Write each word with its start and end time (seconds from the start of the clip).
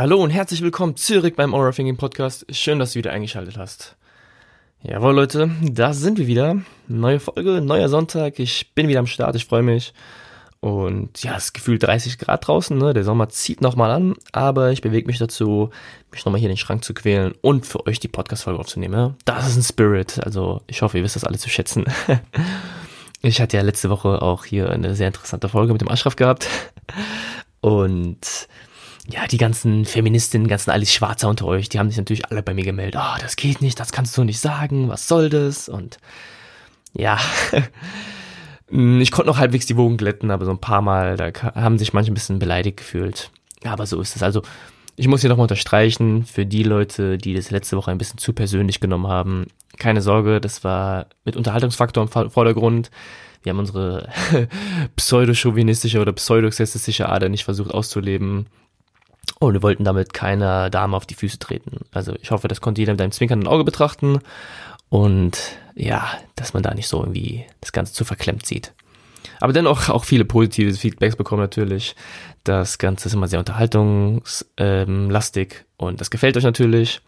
Hallo 0.00 0.22
und 0.22 0.30
herzlich 0.30 0.62
willkommen 0.62 0.94
zurück 0.94 1.34
beim 1.34 1.52
Aura 1.52 1.72
Thinking 1.72 1.96
Podcast. 1.96 2.46
Schön, 2.50 2.78
dass 2.78 2.92
du 2.92 3.00
wieder 3.00 3.10
eingeschaltet 3.10 3.58
hast. 3.58 3.96
Jawohl, 4.80 5.12
Leute, 5.12 5.50
da 5.60 5.92
sind 5.92 6.18
wir 6.18 6.28
wieder. 6.28 6.62
Neue 6.86 7.18
Folge, 7.18 7.60
neuer 7.60 7.88
Sonntag. 7.88 8.38
Ich 8.38 8.72
bin 8.76 8.86
wieder 8.86 9.00
am 9.00 9.08
Start, 9.08 9.34
ich 9.34 9.46
freue 9.46 9.64
mich. 9.64 9.92
Und 10.60 11.20
ja, 11.24 11.34
es 11.36 11.46
ist 11.46 11.54
gefühlt 11.54 11.82
30 11.82 12.16
Grad 12.16 12.46
draußen, 12.46 12.78
ne? 12.78 12.94
Der 12.94 13.02
Sommer 13.02 13.28
zieht 13.28 13.60
nochmal 13.60 13.90
an, 13.90 14.14
aber 14.30 14.70
ich 14.70 14.82
bewege 14.82 15.08
mich 15.08 15.18
dazu, 15.18 15.70
mich 16.12 16.24
nochmal 16.24 16.38
hier 16.38 16.48
in 16.48 16.54
den 16.54 16.58
Schrank 16.58 16.84
zu 16.84 16.94
quälen 16.94 17.34
und 17.40 17.66
für 17.66 17.84
euch 17.88 17.98
die 17.98 18.06
Podcast-Folge 18.06 18.60
aufzunehmen. 18.60 18.94
Ja? 18.94 19.14
Das 19.24 19.48
ist 19.48 19.56
ein 19.56 19.64
Spirit. 19.64 20.24
Also 20.24 20.62
ich 20.68 20.80
hoffe, 20.80 20.98
ihr 20.98 21.02
wisst 21.02 21.16
das 21.16 21.24
alle 21.24 21.38
zu 21.38 21.50
schätzen. 21.50 21.86
ich 23.22 23.40
hatte 23.40 23.56
ja 23.56 23.64
letzte 23.64 23.90
Woche 23.90 24.22
auch 24.22 24.44
hier 24.44 24.70
eine 24.70 24.94
sehr 24.94 25.08
interessante 25.08 25.48
Folge 25.48 25.72
mit 25.72 25.80
dem 25.80 25.90
Ashraf 25.90 26.14
gehabt. 26.14 26.46
Und 27.60 28.46
ja, 29.10 29.26
die 29.26 29.38
ganzen 29.38 29.84
Feministinnen, 29.84 30.48
ganzen 30.48 30.70
alles 30.70 30.92
Schwarzer 30.92 31.28
unter 31.28 31.46
euch, 31.46 31.68
die 31.68 31.78
haben 31.78 31.88
sich 31.88 31.96
natürlich 31.96 32.26
alle 32.26 32.42
bei 32.42 32.52
mir 32.52 32.64
gemeldet. 32.64 33.00
Oh, 33.02 33.18
das 33.20 33.36
geht 33.36 33.62
nicht, 33.62 33.80
das 33.80 33.90
kannst 33.90 34.16
du 34.16 34.24
nicht 34.24 34.38
sagen, 34.38 34.88
was 34.88 35.08
soll 35.08 35.30
das? 35.30 35.68
Und 35.68 35.98
ja, 36.92 37.18
ich 38.70 39.10
konnte 39.10 39.30
noch 39.30 39.38
halbwegs 39.38 39.66
die 39.66 39.76
Wogen 39.76 39.96
glätten, 39.96 40.30
aber 40.30 40.44
so 40.44 40.50
ein 40.50 40.60
paar 40.60 40.82
Mal, 40.82 41.16
da 41.16 41.32
haben 41.54 41.78
sich 41.78 41.94
manche 41.94 42.12
ein 42.12 42.14
bisschen 42.14 42.38
beleidigt 42.38 42.76
gefühlt. 42.76 43.30
Aber 43.64 43.86
so 43.86 44.00
ist 44.00 44.14
es. 44.14 44.22
Also, 44.22 44.42
ich 44.96 45.08
muss 45.08 45.22
hier 45.22 45.30
nochmal 45.30 45.44
unterstreichen, 45.44 46.24
für 46.24 46.44
die 46.44 46.62
Leute, 46.62 47.18
die 47.18 47.34
das 47.34 47.50
letzte 47.50 47.76
Woche 47.76 47.90
ein 47.90 47.98
bisschen 47.98 48.18
zu 48.18 48.32
persönlich 48.32 48.80
genommen 48.80 49.06
haben, 49.06 49.46
keine 49.78 50.02
Sorge, 50.02 50.40
das 50.40 50.64
war 50.64 51.06
mit 51.24 51.36
Unterhaltungsfaktor 51.36 52.02
im 52.02 52.30
Vordergrund. 52.30 52.90
Wir 53.42 53.50
haben 53.50 53.58
unsere 53.60 54.08
pseudo-chauvinistische 54.96 56.00
oder 56.00 56.12
pseudo-sexistische 56.12 57.08
Ader 57.08 57.28
nicht 57.28 57.44
versucht 57.44 57.72
auszuleben. 57.72 58.48
Und 59.38 59.54
wir 59.54 59.62
wollten 59.62 59.84
damit 59.84 60.12
keiner 60.12 60.70
Dame 60.70 60.96
auf 60.96 61.06
die 61.06 61.14
Füße 61.14 61.38
treten. 61.38 61.80
Also 61.92 62.14
ich 62.20 62.30
hoffe, 62.30 62.48
das 62.48 62.60
konnte 62.60 62.80
jeder 62.80 62.92
mit 62.92 63.00
einem 63.00 63.12
zwinkernden 63.12 63.48
Auge 63.48 63.64
betrachten. 63.64 64.20
Und 64.88 65.38
ja, 65.74 66.08
dass 66.34 66.54
man 66.54 66.62
da 66.62 66.74
nicht 66.74 66.88
so 66.88 67.00
irgendwie 67.00 67.44
das 67.60 67.72
Ganze 67.72 67.92
zu 67.92 68.04
verklemmt 68.04 68.46
sieht. 68.46 68.72
Aber 69.40 69.52
dennoch 69.52 69.88
auch 69.88 70.04
viele 70.04 70.24
positive 70.24 70.74
Feedbacks 70.74 71.16
bekommen 71.16 71.42
natürlich. 71.42 71.94
Das 72.44 72.78
Ganze 72.78 73.08
ist 73.08 73.14
immer 73.14 73.28
sehr 73.28 73.38
unterhaltungslastig 73.38 75.52
ähm, 75.52 75.64
und 75.76 76.00
das 76.00 76.10
gefällt 76.10 76.36
euch 76.36 76.44
natürlich. 76.44 77.00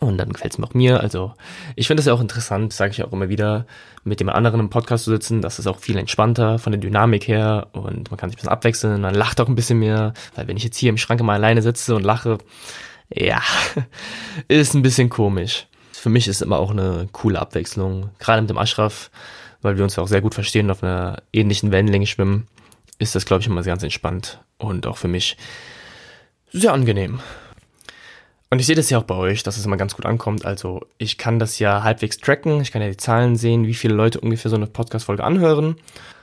Und 0.00 0.16
dann 0.16 0.32
gefällt 0.32 0.54
es 0.54 0.58
mir 0.58 0.66
auch 0.66 0.72
mir. 0.72 1.00
Also 1.00 1.34
ich 1.76 1.86
finde 1.86 2.00
es 2.00 2.06
ja 2.06 2.14
auch 2.14 2.22
interessant, 2.22 2.72
sage 2.72 2.92
ich 2.92 3.04
auch 3.04 3.12
immer 3.12 3.28
wieder, 3.28 3.66
mit 4.02 4.18
dem 4.18 4.30
anderen 4.30 4.58
im 4.58 4.70
Podcast 4.70 5.04
zu 5.04 5.10
sitzen. 5.10 5.42
Das 5.42 5.58
ist 5.58 5.66
auch 5.66 5.78
viel 5.78 5.98
entspannter 5.98 6.58
von 6.58 6.72
der 6.72 6.80
Dynamik 6.80 7.28
her 7.28 7.68
und 7.72 8.10
man 8.10 8.18
kann 8.18 8.30
sich 8.30 8.36
ein 8.36 8.40
bisschen 8.40 8.48
abwechseln. 8.48 9.02
Man 9.02 9.14
lacht 9.14 9.42
auch 9.42 9.48
ein 9.48 9.54
bisschen 9.54 9.78
mehr, 9.78 10.14
weil 10.34 10.48
wenn 10.48 10.56
ich 10.56 10.64
jetzt 10.64 10.78
hier 10.78 10.88
im 10.88 10.96
Schrank 10.96 11.20
mal 11.22 11.34
alleine 11.34 11.60
sitze 11.60 11.94
und 11.94 12.02
lache, 12.02 12.38
ja, 13.12 13.42
ist 14.48 14.74
ein 14.74 14.80
bisschen 14.80 15.10
komisch. 15.10 15.66
Für 15.92 16.08
mich 16.08 16.28
ist 16.28 16.40
immer 16.40 16.58
auch 16.58 16.70
eine 16.70 17.08
coole 17.12 17.38
Abwechslung, 17.38 18.08
gerade 18.18 18.40
mit 18.40 18.48
dem 18.48 18.56
Ashraf, 18.56 19.10
weil 19.60 19.76
wir 19.76 19.84
uns 19.84 19.96
ja 19.96 20.02
auch 20.02 20.08
sehr 20.08 20.22
gut 20.22 20.32
verstehen 20.32 20.66
und 20.66 20.72
auf 20.72 20.82
einer 20.82 21.18
ähnlichen 21.34 21.72
Wellenlänge 21.72 22.06
schwimmen, 22.06 22.46
ist 22.98 23.14
das, 23.14 23.26
glaube 23.26 23.42
ich, 23.42 23.48
immer 23.48 23.62
ganz 23.62 23.82
entspannt 23.82 24.40
und 24.56 24.86
auch 24.86 24.96
für 24.96 25.08
mich 25.08 25.36
sehr 26.52 26.72
angenehm. 26.72 27.20
Und 28.50 28.58
ich 28.58 28.66
sehe 28.66 28.74
das 28.74 28.90
ja 28.90 28.98
auch 28.98 29.04
bei 29.04 29.14
euch, 29.14 29.44
dass 29.44 29.56
es 29.56 29.64
immer 29.64 29.76
ganz 29.76 29.94
gut 29.94 30.06
ankommt. 30.06 30.44
Also 30.44 30.80
ich 30.98 31.18
kann 31.18 31.38
das 31.38 31.60
ja 31.60 31.84
halbwegs 31.84 32.18
tracken. 32.18 32.60
Ich 32.60 32.72
kann 32.72 32.82
ja 32.82 32.88
die 32.88 32.96
Zahlen 32.96 33.36
sehen, 33.36 33.64
wie 33.66 33.74
viele 33.74 33.94
Leute 33.94 34.20
ungefähr 34.20 34.50
so 34.50 34.56
eine 34.56 34.66
Podcast-Folge 34.66 35.22
anhören. 35.22 35.76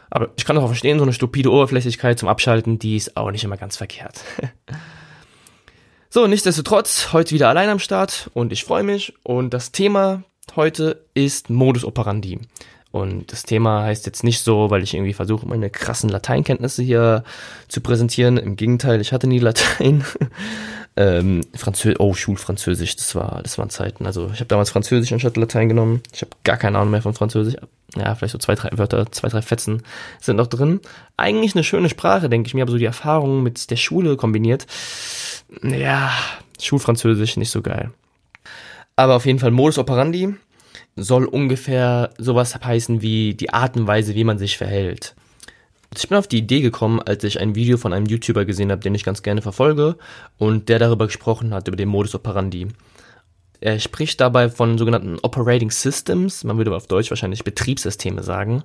Aber 0.10 0.30
ich 0.36 0.44
kann 0.44 0.58
auch 0.58 0.68
verstehen, 0.68 1.00
so 1.00 1.04
eine 1.04 1.14
stupide 1.14 1.52
Oberflächlichkeit 1.52 2.20
zum 2.20 2.28
Abschalten, 2.28 2.80
die 2.80 2.98
ist 2.98 3.16
auch 3.16 3.32
nicht 3.32 3.46
immer 3.46 3.58
ganz 3.58 3.78
verkehrt. 3.78 4.22
so, 6.10 6.28
nichtsdestotrotz, 6.28 7.14
heute 7.14 7.34
wieder 7.34 7.50
allein 7.50 7.70
am 7.70 7.80
Start 7.80 8.30
und 8.34 8.52
ich 8.52 8.66
freue 8.66 8.84
mich. 8.84 9.14
Und 9.24 9.54
das 9.54 9.72
Thema 9.72 10.24
heute 10.56 11.06
ist 11.14 11.50
Modus 11.50 11.86
operandi. 11.86 12.40
Und 12.92 13.32
das 13.32 13.44
Thema 13.44 13.84
heißt 13.84 14.06
jetzt 14.06 14.24
nicht 14.24 14.42
so, 14.42 14.70
weil 14.70 14.82
ich 14.82 14.94
irgendwie 14.94 15.14
versuche, 15.14 15.46
meine 15.46 15.70
krassen 15.70 16.10
Lateinkenntnisse 16.10 16.84
hier 16.84 17.24
zu 17.68 17.82
präsentieren. 17.82 18.38
Im 18.38 18.56
Gegenteil, 18.56 19.02
ich 19.02 19.14
hatte 19.14 19.28
nie 19.28 19.40
Latein. 19.40 20.04
Ähm, 21.00 21.42
Französisch, 21.54 22.00
oh, 22.00 22.16
Schulfranzösisch, 22.16 22.96
das 22.96 23.14
war, 23.14 23.42
das 23.44 23.60
waren 23.60 23.70
Zeiten. 23.70 24.08
Also 24.08 24.32
ich 24.34 24.40
habe 24.40 24.48
damals 24.48 24.72
Französisch 24.72 25.14
anstatt 25.14 25.38
Latein 25.38 25.70
genommen. 25.70 26.02
Ich 26.12 26.22
habe 26.22 26.32
gar 26.44 26.58
keine 26.58 26.80
Ahnung 26.80 26.90
mehr 26.90 27.04
von 27.04 27.14
Französisch. 27.14 27.56
Ja, 27.96 28.16
vielleicht 28.16 28.32
so 28.32 28.40
zwei, 28.40 28.56
drei 28.56 28.76
Wörter, 28.78 29.12
zwei, 29.12 29.30
drei 29.30 29.44
Fetzen 29.44 29.84
sind 30.20 30.38
noch 30.38 30.48
drin. 30.48 30.82
Eigentlich 31.16 31.54
eine 31.54 31.64
schöne 31.64 31.90
Sprache, 31.90 32.30
denke 32.30 32.48
ich 32.48 32.56
mir, 32.56 32.64
aber 32.64 32.72
so 32.72 32.80
die 32.80 32.86
Erfahrung 32.86 33.44
mit 33.44 33.70
der 33.70 33.76
Schule 33.76 34.18
kombiniert. 34.18 34.66
Ja, 35.62 36.12
Schulfranzösisch 36.60 37.38
nicht 37.38 37.52
so 37.52 37.62
geil. 37.62 37.92
Aber 38.96 39.16
auf 39.16 39.28
jeden 39.28 39.38
Fall 39.38 39.52
Modus 39.52 39.78
operandi 39.78 40.34
soll 40.96 41.26
ungefähr 41.26 42.10
sowas 42.18 42.56
heißen 42.56 43.04
wie 43.04 43.36
die 43.36 43.54
Art 43.54 43.78
und 43.78 43.86
Weise, 43.86 44.16
wie 44.16 44.24
man 44.24 44.40
sich 44.40 44.58
verhält. 44.58 45.16
Ich 45.96 46.08
bin 46.10 46.18
auf 46.18 46.28
die 46.28 46.40
Idee 46.40 46.62
gekommen, 46.62 47.02
als 47.02 47.24
ich 47.24 47.40
ein 47.40 47.56
Video 47.56 47.78
von 47.78 47.94
einem 47.94 48.06
YouTuber 48.06 48.46
gesehen 48.46 48.72
habe, 48.72 48.82
den 48.82 48.96
ich 48.96 49.04
ganz 49.04 49.24
gerne 49.24 49.42
verfolge 49.42 49.98
und 50.38 50.70
der 50.70 50.80
darüber 50.80 51.08
gesprochen 51.08 51.54
hat, 51.54 51.68
über 51.68 51.78
den 51.78 51.90
Modus 51.90 52.14
operandi. 52.14 52.68
Er 53.60 53.80
spricht 53.80 54.22
dabei 54.22 54.50
von 54.50 54.78
sogenannten 54.78 55.18
Operating 55.24 55.72
Systems, 55.72 56.44
man 56.44 56.58
würde 56.58 56.76
auf 56.76 56.88
Deutsch 56.88 57.10
wahrscheinlich 57.10 57.44
Betriebssysteme 57.44 58.22
sagen. 58.22 58.64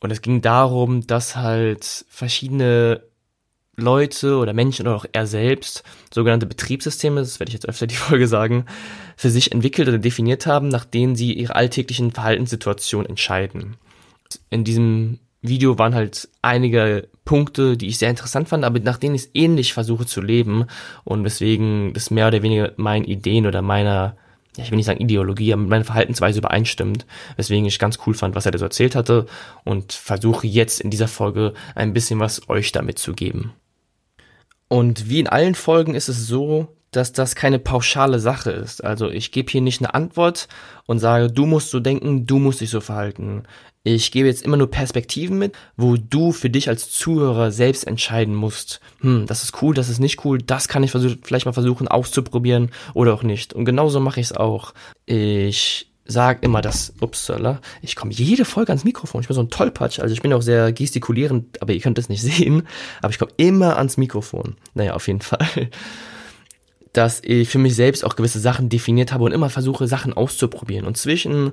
Und 0.00 0.10
es 0.10 0.20
ging 0.20 0.42
darum, 0.42 1.06
dass 1.06 1.36
halt 1.36 2.04
verschiedene 2.08 3.02
Leute 3.76 4.36
oder 4.36 4.52
Menschen 4.52 4.86
oder 4.86 4.96
auch 4.96 5.06
er 5.12 5.26
selbst 5.26 5.84
sogenannte 6.12 6.46
Betriebssysteme, 6.46 7.20
das 7.20 7.40
werde 7.40 7.50
ich 7.50 7.54
jetzt 7.54 7.68
öfter 7.68 7.86
die 7.86 7.94
Folge 7.94 8.26
sagen, 8.26 8.66
für 9.16 9.30
sich 9.30 9.52
entwickelt 9.52 9.88
oder 9.88 9.98
definiert 9.98 10.46
haben, 10.46 10.68
nach 10.68 10.84
denen 10.84 11.16
sie 11.16 11.32
ihre 11.32 11.54
alltäglichen 11.54 12.10
Verhaltenssituationen 12.10 13.08
entscheiden. 13.08 13.76
In 14.50 14.64
diesem 14.64 15.20
Video 15.40 15.78
waren 15.78 15.94
halt 15.94 16.28
einige 16.42 17.08
Punkte, 17.24 17.76
die 17.76 17.88
ich 17.88 17.98
sehr 17.98 18.10
interessant 18.10 18.48
fand, 18.48 18.64
aber 18.64 18.80
nach 18.80 18.96
denen 18.96 19.14
ich 19.14 19.30
ähnlich 19.34 19.72
versuche 19.72 20.06
zu 20.06 20.20
leben 20.20 20.64
und 21.04 21.24
weswegen 21.24 21.92
das 21.92 22.10
mehr 22.10 22.28
oder 22.28 22.42
weniger 22.42 22.72
meinen 22.76 23.04
Ideen 23.04 23.46
oder 23.46 23.62
meiner, 23.62 24.16
ja, 24.56 24.64
ich 24.64 24.70
will 24.70 24.76
nicht 24.76 24.86
sagen 24.86 25.00
Ideologie, 25.00 25.52
aber 25.52 25.62
mit 25.62 25.70
meiner 25.70 25.84
Verhaltensweise 25.84 26.38
übereinstimmt, 26.38 27.06
weswegen 27.36 27.66
ich 27.66 27.78
ganz 27.78 27.98
cool 28.06 28.14
fand, 28.14 28.34
was 28.34 28.46
er 28.46 28.52
da 28.52 28.58
so 28.58 28.64
erzählt 28.64 28.96
hatte 28.96 29.26
und 29.64 29.92
versuche 29.92 30.46
jetzt 30.46 30.80
in 30.80 30.90
dieser 30.90 31.08
Folge 31.08 31.54
ein 31.74 31.92
bisschen 31.92 32.18
was 32.18 32.48
euch 32.48 32.72
damit 32.72 32.98
zu 32.98 33.12
geben. 33.12 33.52
Und 34.68 35.08
wie 35.08 35.20
in 35.20 35.28
allen 35.28 35.54
Folgen 35.54 35.94
ist 35.94 36.08
es 36.08 36.26
so, 36.26 36.68
dass 36.90 37.12
das 37.12 37.34
keine 37.34 37.58
pauschale 37.58 38.18
Sache 38.18 38.50
ist. 38.50 38.82
Also 38.82 39.10
ich 39.10 39.32
gebe 39.32 39.50
hier 39.50 39.60
nicht 39.60 39.80
eine 39.80 39.94
Antwort 39.94 40.48
und 40.86 40.98
sage, 40.98 41.30
du 41.30 41.44
musst 41.46 41.70
so 41.70 41.80
denken, 41.80 42.26
du 42.26 42.38
musst 42.38 42.60
dich 42.60 42.70
so 42.70 42.80
verhalten. 42.80 43.42
Ich 43.84 44.10
gebe 44.10 44.28
jetzt 44.28 44.42
immer 44.42 44.56
nur 44.56 44.70
Perspektiven 44.70 45.38
mit, 45.38 45.54
wo 45.76 45.96
du 45.96 46.32
für 46.32 46.50
dich 46.50 46.68
als 46.68 46.90
Zuhörer 46.90 47.52
selbst 47.52 47.86
entscheiden 47.86 48.34
musst. 48.34 48.80
Hm, 49.00 49.26
das 49.26 49.44
ist 49.44 49.62
cool, 49.62 49.74
das 49.74 49.88
ist 49.88 50.00
nicht 50.00 50.24
cool, 50.24 50.38
das 50.38 50.68
kann 50.68 50.82
ich 50.82 50.90
vielleicht 50.90 51.46
mal 51.46 51.52
versuchen 51.52 51.88
auszuprobieren 51.88 52.70
oder 52.94 53.14
auch 53.14 53.22
nicht. 53.22 53.54
Und 53.54 53.64
genauso 53.64 54.00
mache 54.00 54.20
ich 54.20 54.26
es 54.26 54.36
auch. 54.36 54.74
Ich 55.06 55.88
sag 56.08 56.42
immer 56.42 56.62
das, 56.62 56.94
upsala, 57.00 57.60
ich 57.82 57.94
komme 57.94 58.12
jede 58.12 58.44
Folge 58.44 58.72
ans 58.72 58.84
Mikrofon. 58.84 59.20
Ich 59.20 59.28
bin 59.28 59.34
so 59.34 59.42
ein 59.42 59.50
Tollpatsch, 59.50 60.00
also 60.00 60.12
ich 60.12 60.22
bin 60.22 60.32
auch 60.32 60.42
sehr 60.42 60.72
gestikulierend, 60.72 61.62
aber 61.62 61.74
ihr 61.74 61.80
könnt 61.80 61.98
es 61.98 62.08
nicht 62.08 62.22
sehen. 62.36 62.66
Aber 63.00 63.12
ich 63.12 63.18
komme 63.18 63.32
immer 63.36 63.76
ans 63.76 63.96
Mikrofon. 63.96 64.56
Naja, 64.74 64.94
auf 64.94 65.06
jeden 65.06 65.20
Fall. 65.20 65.70
Dass 66.94 67.20
ich 67.22 67.48
für 67.48 67.58
mich 67.58 67.76
selbst 67.76 68.04
auch 68.04 68.16
gewisse 68.16 68.40
Sachen 68.40 68.70
definiert 68.70 69.12
habe 69.12 69.24
und 69.24 69.32
immer 69.32 69.50
versuche, 69.50 69.86
Sachen 69.86 70.14
auszuprobieren. 70.14 70.86
Und 70.86 70.96
zwischen 70.96 71.52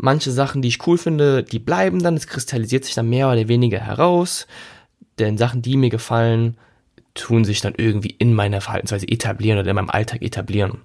Manche 0.00 0.30
Sachen, 0.30 0.62
die 0.62 0.68
ich 0.68 0.86
cool 0.86 0.96
finde, 0.96 1.42
die 1.42 1.58
bleiben 1.58 2.02
dann, 2.02 2.16
es 2.16 2.28
kristallisiert 2.28 2.84
sich 2.84 2.94
dann 2.94 3.08
mehr 3.10 3.28
oder 3.28 3.48
weniger 3.48 3.80
heraus. 3.80 4.46
Denn 5.18 5.36
Sachen, 5.36 5.60
die 5.60 5.76
mir 5.76 5.90
gefallen, 5.90 6.56
tun 7.14 7.44
sich 7.44 7.60
dann 7.60 7.74
irgendwie 7.76 8.14
in 8.16 8.32
meiner 8.32 8.60
Verhaltensweise 8.60 9.08
etablieren 9.08 9.58
oder 9.58 9.70
in 9.70 9.74
meinem 9.74 9.90
Alltag 9.90 10.22
etablieren. 10.22 10.78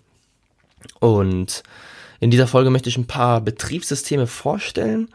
Und 1.00 1.62
in 2.20 2.32
dieser 2.32 2.48
Folge 2.48 2.72
möchte 2.72 2.90
ich 2.90 2.98
ein 2.98 3.06
paar 3.06 3.40
Betriebssysteme 3.40 4.26
vorstellen. 4.26 5.10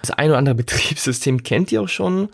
Das 0.00 0.12
ein 0.12 0.30
oder 0.30 0.38
andere 0.38 0.54
Betriebssystem 0.64 1.42
kennt 1.42 1.70
ihr 1.72 1.82
auch 1.82 1.88
schon. 1.88 2.30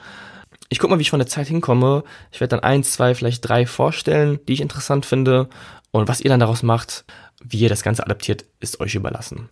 Ich 0.69 0.79
guck 0.79 0.89
mal, 0.89 0.99
wie 0.99 1.03
ich 1.03 1.11
von 1.11 1.19
der 1.19 1.29
Zeit 1.29 1.49
hinkomme. 1.49 2.05
Ich 2.31 2.41
werde 2.41 2.57
dann 2.57 2.65
eins, 2.65 2.93
zwei, 2.93 3.17
vielleicht 3.17 3.49
drei 3.49 3.67
vorstellen, 3.67 4.39
die 4.47 4.53
ich 4.53 4.61
interessant 4.61 5.05
finde. 5.05 5.49
Und 5.91 6.07
was 6.07 6.21
ihr 6.21 6.31
dann 6.31 6.41
daraus 6.41 6.63
macht, 6.63 7.05
wie 7.43 7.59
ihr 7.59 7.69
das 7.69 7.83
Ganze 7.83 8.05
adaptiert, 8.05 8.45
ist 8.61 8.79
euch 8.79 8.95
überlassen. 8.95 9.49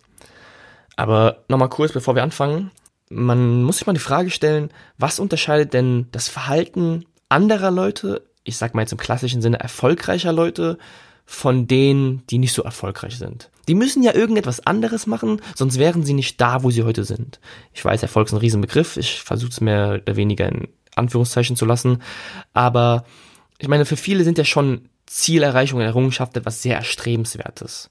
Aber 0.97 1.43
nochmal 1.47 1.69
kurz, 1.69 1.93
bevor 1.93 2.15
wir 2.15 2.23
anfangen. 2.23 2.71
Man 3.09 3.63
muss 3.63 3.77
sich 3.77 3.87
mal 3.87 3.93
die 3.93 3.99
Frage 3.99 4.29
stellen, 4.29 4.69
was 4.97 5.19
unterscheidet 5.19 5.73
denn 5.73 6.07
das 6.11 6.27
Verhalten 6.27 7.05
anderer 7.29 7.71
Leute, 7.71 8.23
ich 8.43 8.57
sag 8.57 8.75
mal 8.75 8.81
jetzt 8.81 8.91
im 8.91 8.97
klassischen 8.97 9.41
Sinne 9.41 9.59
erfolgreicher 9.59 10.33
Leute, 10.33 10.77
von 11.25 11.67
denen, 11.67 12.23
die 12.29 12.37
nicht 12.37 12.53
so 12.53 12.63
erfolgreich 12.63 13.17
sind. 13.17 13.49
Die 13.67 13.75
müssen 13.75 14.01
ja 14.01 14.13
irgendetwas 14.13 14.65
anderes 14.65 15.07
machen, 15.07 15.41
sonst 15.55 15.77
wären 15.77 16.03
sie 16.03 16.13
nicht 16.13 16.39
da, 16.39 16.63
wo 16.63 16.71
sie 16.71 16.83
heute 16.83 17.03
sind. 17.03 17.39
Ich 17.73 17.83
weiß, 17.83 18.01
Erfolg 18.01 18.27
ist 18.27 18.33
ein 18.33 18.39
Riesenbegriff, 18.39 18.97
ich 18.97 19.21
versuche 19.21 19.51
es 19.51 19.61
mehr 19.61 19.99
oder 20.01 20.15
weniger 20.15 20.47
in 20.47 20.69
Anführungszeichen 20.95 21.57
zu 21.57 21.65
lassen, 21.65 22.01
aber 22.53 23.03
ich 23.59 23.67
meine, 23.67 23.85
für 23.85 23.97
viele 23.97 24.23
sind 24.23 24.37
ja 24.37 24.45
schon 24.45 24.87
Zielerreichung 25.05 25.79
und 25.79 25.85
Errungenschaft 25.85 26.37
etwas 26.37 26.61
sehr 26.61 26.77
Erstrebenswertes. 26.77 27.89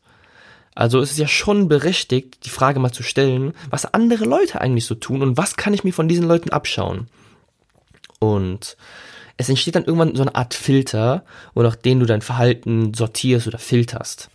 Also 0.76 1.00
es 1.00 1.10
ist 1.10 1.18
ja 1.18 1.26
schon 1.26 1.68
berechtigt, 1.68 2.44
die 2.44 2.50
Frage 2.50 2.78
mal 2.80 2.92
zu 2.92 3.02
stellen, 3.02 3.54
was 3.70 3.92
andere 3.94 4.26
Leute 4.26 4.60
eigentlich 4.60 4.84
so 4.84 4.94
tun 4.94 5.22
und 5.22 5.38
was 5.38 5.56
kann 5.56 5.72
ich 5.72 5.84
mir 5.84 5.92
von 5.92 6.06
diesen 6.06 6.28
Leuten 6.28 6.50
abschauen. 6.50 7.08
Und 8.20 8.76
es 9.38 9.48
entsteht 9.48 9.74
dann 9.74 9.86
irgendwann 9.86 10.14
so 10.14 10.22
eine 10.22 10.34
Art 10.34 10.52
Filter, 10.52 11.24
wonach 11.54 11.76
den 11.76 11.98
du 11.98 12.04
dein 12.06 12.20
Verhalten 12.20 12.92
sortierst 12.92 13.46
oder 13.46 13.58
filterst. 13.58 14.28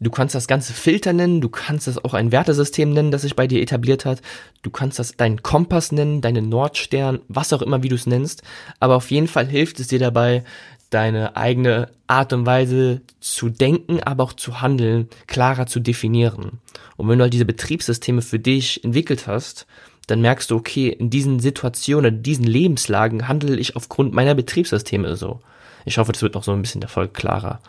Du 0.00 0.10
kannst 0.10 0.34
das 0.34 0.48
Ganze 0.48 0.72
Filter 0.72 1.12
nennen, 1.12 1.42
du 1.42 1.50
kannst 1.50 1.86
es 1.86 2.02
auch 2.02 2.14
ein 2.14 2.32
Wertesystem 2.32 2.94
nennen, 2.94 3.10
das 3.10 3.20
sich 3.20 3.36
bei 3.36 3.46
dir 3.46 3.60
etabliert 3.60 4.06
hat. 4.06 4.22
Du 4.62 4.70
kannst 4.70 4.98
das 4.98 5.16
deinen 5.18 5.42
Kompass 5.42 5.92
nennen, 5.92 6.22
deinen 6.22 6.48
Nordstern, 6.48 7.20
was 7.28 7.52
auch 7.52 7.60
immer, 7.60 7.82
wie 7.82 7.90
du 7.90 7.96
es 7.96 8.06
nennst. 8.06 8.42
Aber 8.80 8.96
auf 8.96 9.10
jeden 9.10 9.28
Fall 9.28 9.46
hilft 9.46 9.78
es 9.78 9.88
dir 9.88 9.98
dabei, 9.98 10.42
deine 10.90 11.36
eigene 11.36 11.88
Art 12.06 12.32
und 12.32 12.46
Weise 12.46 13.00
zu 13.20 13.48
denken, 13.48 14.02
aber 14.02 14.24
auch 14.24 14.32
zu 14.32 14.60
handeln, 14.60 15.08
klarer 15.26 15.66
zu 15.66 15.80
definieren. 15.80 16.60
Und 16.96 17.08
wenn 17.08 17.18
du 17.18 17.22
halt 17.22 17.32
diese 17.32 17.44
Betriebssysteme 17.44 18.22
für 18.22 18.38
dich 18.38 18.84
entwickelt 18.84 19.26
hast, 19.26 19.66
dann 20.06 20.20
merkst 20.20 20.50
du, 20.50 20.56
okay, 20.56 20.88
in 20.88 21.08
diesen 21.08 21.38
Situationen, 21.38 22.16
in 22.16 22.22
diesen 22.22 22.44
Lebenslagen 22.44 23.28
handle 23.28 23.56
ich 23.56 23.76
aufgrund 23.76 24.12
meiner 24.12 24.34
Betriebssysteme 24.34 25.16
so. 25.16 25.40
Ich 25.84 25.98
hoffe, 25.98 26.12
das 26.12 26.22
wird 26.22 26.34
noch 26.34 26.44
so 26.44 26.52
ein 26.52 26.62
bisschen 26.62 26.80
der 26.80 26.90
Folge 26.90 27.12
klarer. 27.12 27.60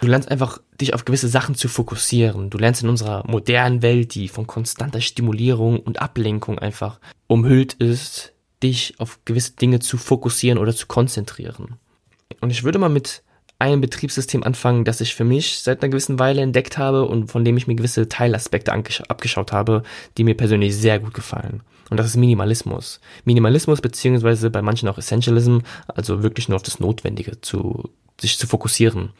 Du 0.00 0.06
lernst 0.06 0.30
einfach, 0.30 0.60
dich 0.80 0.94
auf 0.94 1.04
gewisse 1.04 1.28
Sachen 1.28 1.56
zu 1.56 1.68
fokussieren. 1.68 2.50
Du 2.50 2.58
lernst 2.58 2.82
in 2.82 2.88
unserer 2.88 3.24
modernen 3.26 3.82
Welt, 3.82 4.14
die 4.14 4.28
von 4.28 4.46
konstanter 4.46 5.00
Stimulierung 5.00 5.80
und 5.80 6.00
Ablenkung 6.00 6.58
einfach 6.60 7.00
umhüllt 7.26 7.74
ist, 7.74 8.32
dich 8.62 8.94
auf 8.98 9.18
gewisseGe 9.24 9.80
zu 9.80 9.98
fokussieren 9.98 10.58
oder 10.58 10.74
zu 10.74 10.86
konzentrieren. 10.86 11.78
Und 12.40 12.50
ich 12.50 12.64
würde 12.64 12.78
mal 12.78 12.88
mit 12.88 13.22
einem 13.58 13.80
Betriebssystem 13.80 14.44
anfangen, 14.44 14.84
das 14.84 15.00
ich 15.00 15.14
für 15.14 15.24
mich 15.24 15.60
seit 15.60 15.82
einer 15.82 15.90
gewissen 15.90 16.18
Weile 16.18 16.42
entdeckt 16.42 16.78
habe 16.78 17.04
und 17.04 17.30
von 17.30 17.44
dem 17.44 17.56
ich 17.56 17.66
mir 17.66 17.74
gewisse 17.74 18.08
Teilaspekte 18.08 18.72
abgeschaut 18.72 19.52
habe, 19.52 19.82
die 20.16 20.24
mir 20.24 20.36
persönlich 20.36 20.76
sehr 20.76 21.00
gut 21.00 21.14
gefallen. 21.14 21.62
Und 21.90 21.96
das 21.96 22.06
ist 22.06 22.16
Minimalismus. 22.16 23.00
Minimalismus 23.24 23.80
beziehungsweise 23.80 24.50
bei 24.50 24.62
manchen 24.62 24.88
auch 24.88 24.98
Essentialism, 24.98 25.58
also 25.88 26.22
wirklich 26.22 26.48
nur 26.48 26.56
auf 26.56 26.62
das 26.62 26.78
Notwendige 26.78 27.40
zu, 27.40 27.90
sich 28.20 28.38
zu 28.38 28.46
fokussieren. 28.46 29.10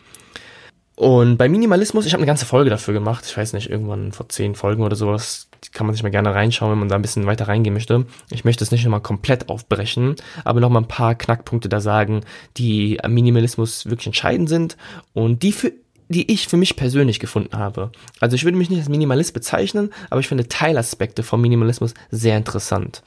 Und 0.98 1.36
bei 1.36 1.48
Minimalismus, 1.48 2.06
ich 2.06 2.12
habe 2.12 2.22
eine 2.22 2.26
ganze 2.26 2.44
Folge 2.44 2.70
dafür 2.70 2.92
gemacht, 2.92 3.24
ich 3.24 3.36
weiß 3.36 3.52
nicht, 3.52 3.70
irgendwann 3.70 4.10
vor 4.10 4.28
zehn 4.28 4.56
Folgen 4.56 4.82
oder 4.82 4.96
sowas, 4.96 5.48
die 5.62 5.70
kann 5.70 5.86
man 5.86 5.94
sich 5.94 6.02
mal 6.02 6.08
gerne 6.08 6.34
reinschauen, 6.34 6.72
wenn 6.72 6.78
man 6.80 6.88
da 6.88 6.96
ein 6.96 7.02
bisschen 7.02 7.24
weiter 7.24 7.46
reingehen 7.46 7.72
möchte. 7.72 8.04
Ich 8.30 8.44
möchte 8.44 8.64
es 8.64 8.72
nicht 8.72 8.82
nochmal 8.82 9.00
komplett 9.00 9.48
aufbrechen, 9.48 10.16
aber 10.42 10.58
nochmal 10.58 10.82
ein 10.82 10.88
paar 10.88 11.14
Knackpunkte 11.14 11.68
da 11.68 11.78
sagen, 11.78 12.22
die 12.56 12.98
am 13.00 13.14
Minimalismus 13.14 13.86
wirklich 13.86 14.08
entscheidend 14.08 14.48
sind 14.48 14.76
und 15.12 15.44
die 15.44 15.52
für 15.52 15.72
die 16.08 16.32
ich 16.32 16.48
für 16.48 16.56
mich 16.56 16.74
persönlich 16.74 17.20
gefunden 17.20 17.56
habe. 17.56 17.92
Also 18.18 18.34
ich 18.34 18.44
würde 18.44 18.58
mich 18.58 18.68
nicht 18.68 18.80
als 18.80 18.88
Minimalist 18.88 19.34
bezeichnen, 19.34 19.90
aber 20.10 20.18
ich 20.18 20.26
finde 20.26 20.48
Teilaspekte 20.48 21.22
vom 21.22 21.40
Minimalismus 21.40 21.94
sehr 22.10 22.36
interessant. 22.36 23.04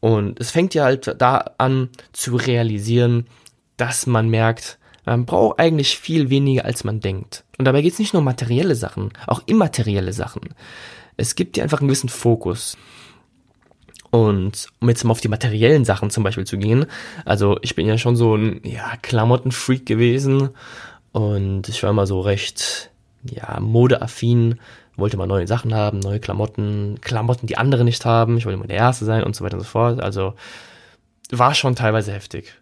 Und 0.00 0.40
es 0.40 0.50
fängt 0.50 0.74
ja 0.74 0.82
halt 0.82 1.14
da 1.18 1.52
an 1.58 1.90
zu 2.12 2.34
realisieren, 2.34 3.28
dass 3.76 4.08
man 4.08 4.30
merkt, 4.30 4.78
man 5.04 5.26
braucht 5.26 5.58
eigentlich 5.58 5.98
viel 5.98 6.30
weniger, 6.30 6.64
als 6.64 6.84
man 6.84 7.00
denkt. 7.00 7.44
Und 7.58 7.66
dabei 7.66 7.82
geht 7.82 7.92
es 7.92 7.98
nicht 7.98 8.12
nur 8.12 8.20
um 8.20 8.24
materielle 8.24 8.74
Sachen, 8.74 9.10
auch 9.26 9.42
immaterielle 9.46 10.12
Sachen. 10.12 10.42
Es 11.16 11.34
gibt 11.34 11.56
dir 11.56 11.62
einfach 11.62 11.80
einen 11.80 11.88
gewissen 11.88 12.08
Fokus. 12.08 12.76
Und 14.10 14.68
um 14.80 14.88
jetzt 14.88 15.04
mal 15.04 15.10
auf 15.10 15.20
die 15.20 15.28
materiellen 15.28 15.84
Sachen 15.84 16.10
zum 16.10 16.24
Beispiel 16.24 16.46
zu 16.46 16.56
gehen, 16.56 16.86
also 17.24 17.58
ich 17.62 17.74
bin 17.74 17.86
ja 17.86 17.98
schon 17.98 18.16
so 18.16 18.36
ein 18.36 18.60
ja, 18.62 18.92
Klamottenfreak 19.02 19.84
gewesen 19.86 20.50
und 21.12 21.68
ich 21.68 21.82
war 21.82 21.90
immer 21.90 22.06
so 22.06 22.20
recht 22.20 22.90
ja, 23.28 23.58
modeaffin, 23.58 24.60
wollte 24.96 25.16
mal 25.16 25.26
neue 25.26 25.48
Sachen 25.48 25.74
haben, 25.74 25.98
neue 25.98 26.20
Klamotten, 26.20 27.00
Klamotten, 27.00 27.48
die 27.48 27.58
andere 27.58 27.84
nicht 27.84 28.04
haben, 28.04 28.38
ich 28.38 28.46
wollte 28.46 28.56
immer 28.56 28.68
der 28.68 28.76
Erste 28.76 29.04
sein 29.04 29.24
und 29.24 29.34
so 29.34 29.44
weiter 29.44 29.56
und 29.56 29.64
so 29.64 29.68
fort. 29.68 30.00
Also 30.00 30.34
war 31.30 31.54
schon 31.54 31.74
teilweise 31.74 32.12
heftig 32.12 32.54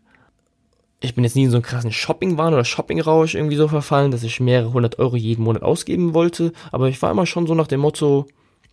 ich 1.03 1.15
bin 1.15 1.25
jetzt 1.25 1.37
nie 1.37 1.45
in 1.45 1.51
so 1.51 1.57
einen 1.57 1.65
krassen 1.65 1.93
Shopping-Wahn 1.93 2.55
oder 2.55 2.65
Shopping-Rausch 2.65 3.35
irgendwie 3.35 3.57
so 3.57 3.67
verfallen, 3.69 4.13
dass 4.13 4.23
ich 4.23 4.41
mehrere 4.41 4.73
hundert 4.73 4.99
Euro 4.99 5.17
jeden 5.17 5.45
Monat 5.45 5.63
ausgeben 5.63 6.15
wollte. 6.15 6.53
Aber 6.71 6.89
ich 6.89 7.03
war 7.03 7.11
immer 7.11 7.27
schon 7.27 7.47
so 7.47 7.55
nach 7.55 7.67
dem 7.67 7.81
Motto, 7.81 8.27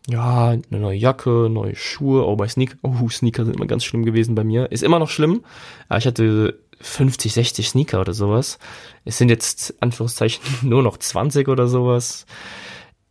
ja, 0.08 0.50
eine 0.50 0.80
neue 0.80 0.98
Jacke, 0.98 1.50
neue 1.50 1.76
Schuhe, 1.76 2.26
oh, 2.26 2.36
bei 2.36 2.48
Sneaker, 2.48 2.78
oh, 2.84 3.10
Sneaker 3.10 3.46
sind 3.46 3.56
immer 3.56 3.66
ganz 3.66 3.84
schlimm 3.84 4.06
gewesen 4.06 4.36
bei 4.36 4.44
mir. 4.44 4.72
Ist 4.72 4.84
immer 4.84 5.00
noch 5.00 5.10
schlimm, 5.10 5.44
aber 5.88 5.98
ich 5.98 6.06
hatte 6.06 6.60
50, 6.82 7.34
60 7.34 7.70
Sneaker 7.70 8.00
oder 8.00 8.14
sowas. 8.14 8.60
Es 9.06 9.18
sind 9.18 9.30
jetzt, 9.30 9.74
Anführungszeichen, 9.82 10.44
nur 10.62 10.84
noch 10.84 10.98
20 10.98 11.48
oder 11.48 11.68
sowas. 11.68 12.26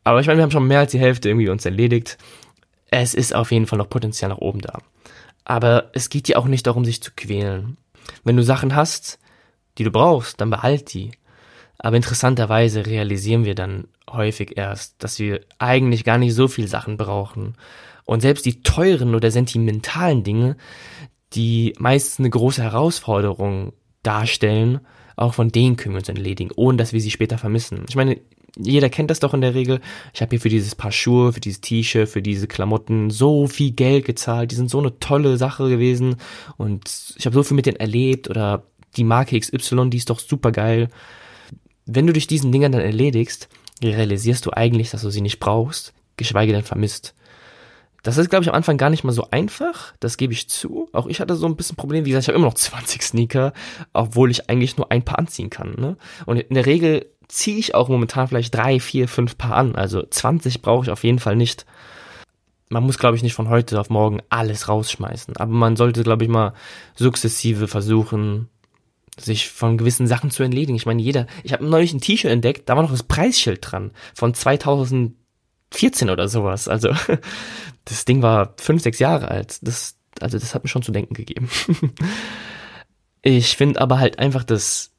Aber 0.05 0.21
ich 0.21 0.27
meine, 0.29 0.39
wir 0.39 0.45
haben 0.45 0.51
schon 0.51 0.67
mehr 0.67 0.81
als 0.81 0.93
die 0.93 1.01
Hälfte 1.01 1.29
irgendwie 1.29 1.49
uns 1.49 1.65
erledigt. 1.65 2.19
Es 2.91 3.15
ist 3.15 3.35
auf 3.35 3.53
jeden 3.53 3.67
Fall 3.67 3.79
noch 3.79 3.91
Potenzial 3.91 4.31
nach 4.31 4.39
oben 4.39 4.61
da. 4.61 4.79
Aber 5.45 5.91
es 5.93 6.09
geht 6.09 6.29
ja 6.29 6.37
auch 6.37 6.47
nicht 6.47 6.67
darum, 6.67 6.85
sich 6.85 7.03
zu 7.03 7.11
quälen. 7.15 7.77
Wenn 8.25 8.37
du 8.37 8.43
Sachen 8.43 8.75
hast, 8.75 9.19
die 9.79 9.85
du 9.85 9.91
brauchst, 9.91 10.41
dann 10.41 10.51
behalt 10.51 10.93
die. 10.93 11.13
Aber 11.79 11.97
interessanterweise 11.97 12.87
realisieren 12.87 13.45
wir 13.45 13.55
dann 13.55 13.89
häufig 14.11 14.57
erst, 14.57 15.03
dass 15.03 15.19
wir 15.19 15.41
eigentlich 15.59 16.05
gar 16.05 16.19
nicht 16.19 16.35
so 16.35 16.49
viel 16.49 16.67
Sachen 16.67 16.97
brauchen. 16.97 17.55
Und 18.05 18.21
selbst 18.21 18.47
die 18.47 18.63
teuren 18.63 19.15
oder 19.15 19.31
sentimentalen 19.31 20.25
Dinge, 20.25 20.57
die 21.35 21.75
meist 21.79 22.19
eine 22.19 22.31
große 22.31 22.63
Herausforderung 22.63 23.73
darstellen, 24.03 24.81
auch 25.15 25.35
von 25.35 25.51
denen 25.51 25.77
können 25.77 25.95
wir 25.95 25.99
uns 25.99 26.09
entledigen, 26.09 26.51
ohne 26.57 26.79
dass 26.79 26.93
wir 26.93 27.01
sie 27.01 27.11
später 27.11 27.39
vermissen. 27.39 27.85
Ich 27.89 27.97
meine, 27.97 28.19
jeder 28.59 28.89
kennt 28.91 29.11
das 29.11 29.21
doch 29.21 29.35
in 29.35 29.41
der 29.41 29.55
Regel. 29.55 29.81
Ich 30.13 30.21
habe 30.21 30.31
hier 30.31 30.41
für 30.41 30.49
dieses 30.49 30.75
Paar 30.75 30.93
Schuhe, 30.93 31.33
für 31.33 31.41
dieses 31.41 31.61
T-Shirt, 31.61 32.09
für 32.09 32.23
diese 32.23 32.49
Klamotten 32.49 33.11
so 33.11 33.47
viel 33.47 33.71
Geld 33.73 34.05
gezahlt. 34.05 34.51
Die 34.51 34.57
sind 34.57 34.71
so 34.71 34.79
eine 34.79 34.99
tolle 34.99 35.37
Sache 35.37 35.69
gewesen 35.69 36.17
und 36.57 37.15
ich 37.17 37.25
habe 37.27 37.35
so 37.35 37.43
viel 37.43 37.55
mit 37.55 37.67
denen 37.67 37.79
erlebt 37.79 38.29
oder 38.29 38.65
die 38.97 39.05
Marke 39.05 39.39
XY, 39.39 39.91
die 39.91 39.99
ist 39.99 40.11
doch 40.11 40.19
super 40.19 40.53
geil. 40.53 40.89
Wenn 41.87 42.07
du 42.07 42.13
dich 42.13 42.27
diesen 42.27 42.53
Dingern 42.53 42.73
dann 42.73 42.81
erledigst, 42.81 43.49
realisierst 43.83 44.45
du 44.45 44.51
eigentlich, 44.51 44.91
dass 44.91 45.03
du 45.03 45.11
sie 45.11 45.21
nicht 45.21 45.39
brauchst, 45.39 45.95
geschweige 46.17 46.53
denn 46.53 46.65
vermisst. 46.65 47.15
Das 48.03 48.17
ist, 48.17 48.31
glaube 48.31 48.45
ich, 48.45 48.49
am 48.49 48.55
Anfang 48.55 48.79
gar 48.79 48.91
nicht 48.91 49.05
mal 49.05 49.13
so 49.13 49.29
einfach. 49.31 49.93
Das 50.01 50.17
gebe 50.17 50.33
ich 50.33 50.49
zu. 50.49 50.89
Auch 50.93 51.07
ich 51.07 51.21
hatte 51.21 51.35
so 51.35 51.47
ein 51.47 51.57
bisschen 51.57 51.77
Problem. 51.77 52.05
Wie 52.05 52.11
gesagt, 52.11 52.25
ich 52.25 52.29
habe 52.29 52.39
immer 52.39 52.47
noch 52.47 52.55
20 52.55 53.03
Sneaker, 53.03 53.53
obwohl 53.93 54.31
ich 54.31 54.49
eigentlich 54.49 54.77
nur 54.77 54.91
ein 54.91 55.05
Paar 55.05 55.19
anziehen 55.19 55.51
kann. 55.51 55.75
Ne? 55.79 55.97
Und 56.25 56.39
in 56.39 56.55
der 56.55 56.67
Regel 56.67 57.07
ziehe 57.29 57.59
ich 57.59 57.75
auch 57.75 57.89
momentan 57.89 58.27
vielleicht 58.27 58.55
drei, 58.55 58.81
vier, 58.81 59.07
fünf 59.07 59.37
Paar 59.39 59.57
an. 59.57 59.75
Also 59.77 60.03
20 60.03 60.63
brauche 60.63 60.85
ich 60.85 60.91
auf 60.91 61.05
jeden 61.05 61.19
Fall 61.19 61.37
nicht. 61.37 61.67
Man 62.71 62.85
muss, 62.85 62.99
glaube 62.99 63.17
ich, 63.17 63.23
nicht 63.23 63.35
von 63.35 63.49
heute 63.49 63.79
auf 63.81 63.91
morgen 63.91 64.21
alles 64.31 64.69
rausschmeißen. 64.69 65.37
Aber 65.37 65.53
man 65.53 65.77
sollte, 65.77 66.03
glaube 66.03 66.25
ich, 66.25 66.31
mal 66.31 66.55
sukzessive 66.97 67.69
versuchen, 67.69 68.49
sich 69.19 69.49
von 69.49 69.79
gewissen 69.79 70.07
Sachen 70.07 70.31
zu 70.31 70.43
entledigen. 70.43 70.77
Ich 70.77 70.87
meine, 70.87 71.03
jeder, 71.03 71.27
ich 71.43 71.53
habe 71.53 71.67
neulich 71.67 71.93
ein 71.93 72.01
T-Shirt 72.01 72.31
entdeckt, 72.31 72.69
da 72.69 72.77
war 72.77 72.83
noch 72.83 72.91
das 72.91 73.03
Preisschild 73.03 73.61
dran 73.63 73.91
von 74.15 74.35
2014 74.35 76.11
oder 76.11 76.29
sowas. 76.29 76.69
Also 76.69 76.91
das 77.85 78.05
Ding 78.05 78.23
war 78.23 78.55
fünf, 78.59 78.83
sechs 78.83 78.99
Jahre 78.99 79.29
alt. 79.29 79.59
Das, 79.63 79.97
also 80.21 80.39
das 80.39 80.55
hat 80.55 80.63
mir 80.63 80.69
schon 80.69 80.83
zu 80.83 80.93
denken 80.93 81.15
gegeben. 81.15 81.51
ich 83.23 83.57
finde 83.57 83.81
aber 83.81 83.99
halt 83.99 84.19
einfach 84.19 84.45
das 84.45 84.93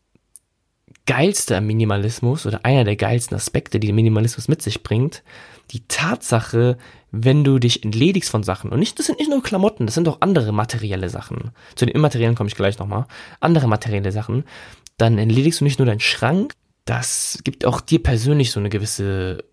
Geilste 1.09 1.57
am 1.57 1.65
Minimalismus 1.65 2.45
oder 2.45 2.63
einer 2.65 2.83
der 2.83 2.95
geilsten 2.95 3.35
Aspekte, 3.35 3.79
die 3.79 3.91
Minimalismus 3.91 4.47
mit 4.47 4.61
sich 4.61 4.83
bringt, 4.83 5.23
die 5.71 5.81
Tatsache, 5.87 6.77
wenn 7.09 7.43
du 7.43 7.57
dich 7.57 7.83
entledigst 7.83 8.29
von 8.29 8.43
Sachen, 8.43 8.69
und 8.69 8.77
nicht, 8.77 8.99
das 8.99 9.07
sind 9.07 9.17
nicht 9.17 9.31
nur 9.31 9.41
Klamotten, 9.41 9.87
das 9.87 9.95
sind 9.95 10.07
auch 10.07 10.21
andere 10.21 10.51
materielle 10.51 11.09
Sachen. 11.09 11.49
Zu 11.73 11.87
den 11.87 11.95
Immateriellen 11.95 12.35
komme 12.35 12.47
ich 12.47 12.55
gleich 12.55 12.77
nochmal. 12.77 13.07
Andere 13.39 13.67
materielle 13.67 14.11
Sachen, 14.11 14.43
dann 14.97 15.17
entledigst 15.17 15.61
du 15.61 15.63
nicht 15.63 15.79
nur 15.79 15.87
deinen 15.87 15.99
Schrank, 15.99 16.53
das 16.85 17.39
gibt 17.43 17.65
auch 17.65 17.81
dir 17.81 18.03
persönlich 18.03 18.51
so 18.51 18.59
eine 18.59 18.69
gewisse 18.69 19.45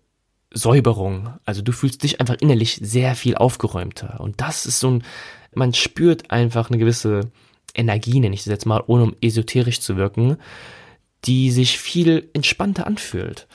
Säuberung. 0.53 1.39
Also 1.43 1.63
du 1.63 1.71
fühlst 1.71 2.03
dich 2.03 2.21
einfach 2.21 2.35
innerlich 2.39 2.79
sehr 2.83 3.15
viel 3.15 3.33
aufgeräumter. 3.33 4.19
Und 4.19 4.41
das 4.41 4.67
ist 4.67 4.79
so 4.79 4.91
ein, 4.91 5.03
man 5.55 5.73
spürt 5.73 6.29
einfach 6.29 6.69
eine 6.69 6.77
gewisse 6.77 7.31
Energie, 7.73 8.19
nenne 8.19 8.35
ich 8.35 8.43
das 8.43 8.51
jetzt 8.51 8.67
mal, 8.67 8.83
ohne 8.85 9.05
um 9.05 9.15
esoterisch 9.21 9.79
zu 9.79 9.97
wirken 9.97 10.37
die 11.27 11.51
sich 11.51 11.77
viel 11.77 12.29
entspannter 12.33 12.87
anfühlt. 12.87 13.47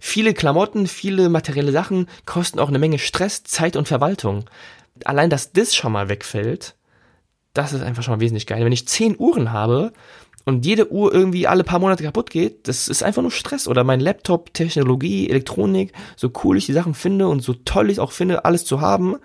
Viele 0.00 0.34
Klamotten, 0.34 0.86
viele 0.86 1.28
materielle 1.28 1.72
Sachen 1.72 2.06
kosten 2.24 2.60
auch 2.60 2.68
eine 2.68 2.78
Menge 2.78 2.98
Stress, 2.98 3.42
Zeit 3.42 3.76
und 3.76 3.88
Verwaltung. 3.88 4.44
Allein, 5.04 5.30
dass 5.30 5.52
das 5.52 5.74
schon 5.74 5.92
mal 5.92 6.08
wegfällt, 6.08 6.76
das 7.54 7.72
ist 7.72 7.82
einfach 7.82 8.02
schon 8.02 8.14
mal 8.14 8.20
wesentlich 8.20 8.46
geil. 8.46 8.64
Wenn 8.64 8.72
ich 8.72 8.86
zehn 8.86 9.16
Uhren 9.18 9.52
habe 9.52 9.92
und 10.44 10.64
jede 10.64 10.92
Uhr 10.92 11.12
irgendwie 11.12 11.46
alle 11.46 11.64
paar 11.64 11.78
Monate 11.78 12.04
kaputt 12.04 12.30
geht, 12.30 12.68
das 12.68 12.88
ist 12.88 13.02
einfach 13.02 13.22
nur 13.22 13.30
Stress. 13.30 13.66
Oder 13.66 13.84
mein 13.84 14.00
Laptop, 14.00 14.54
Technologie, 14.54 15.28
Elektronik, 15.28 15.92
so 16.16 16.30
cool 16.44 16.56
ich 16.56 16.66
die 16.66 16.72
Sachen 16.72 16.94
finde 16.94 17.28
und 17.28 17.40
so 17.40 17.54
toll 17.54 17.90
ich 17.90 18.00
auch 18.00 18.12
finde, 18.12 18.44
alles 18.44 18.64
zu 18.64 18.80
haben, 18.80 19.16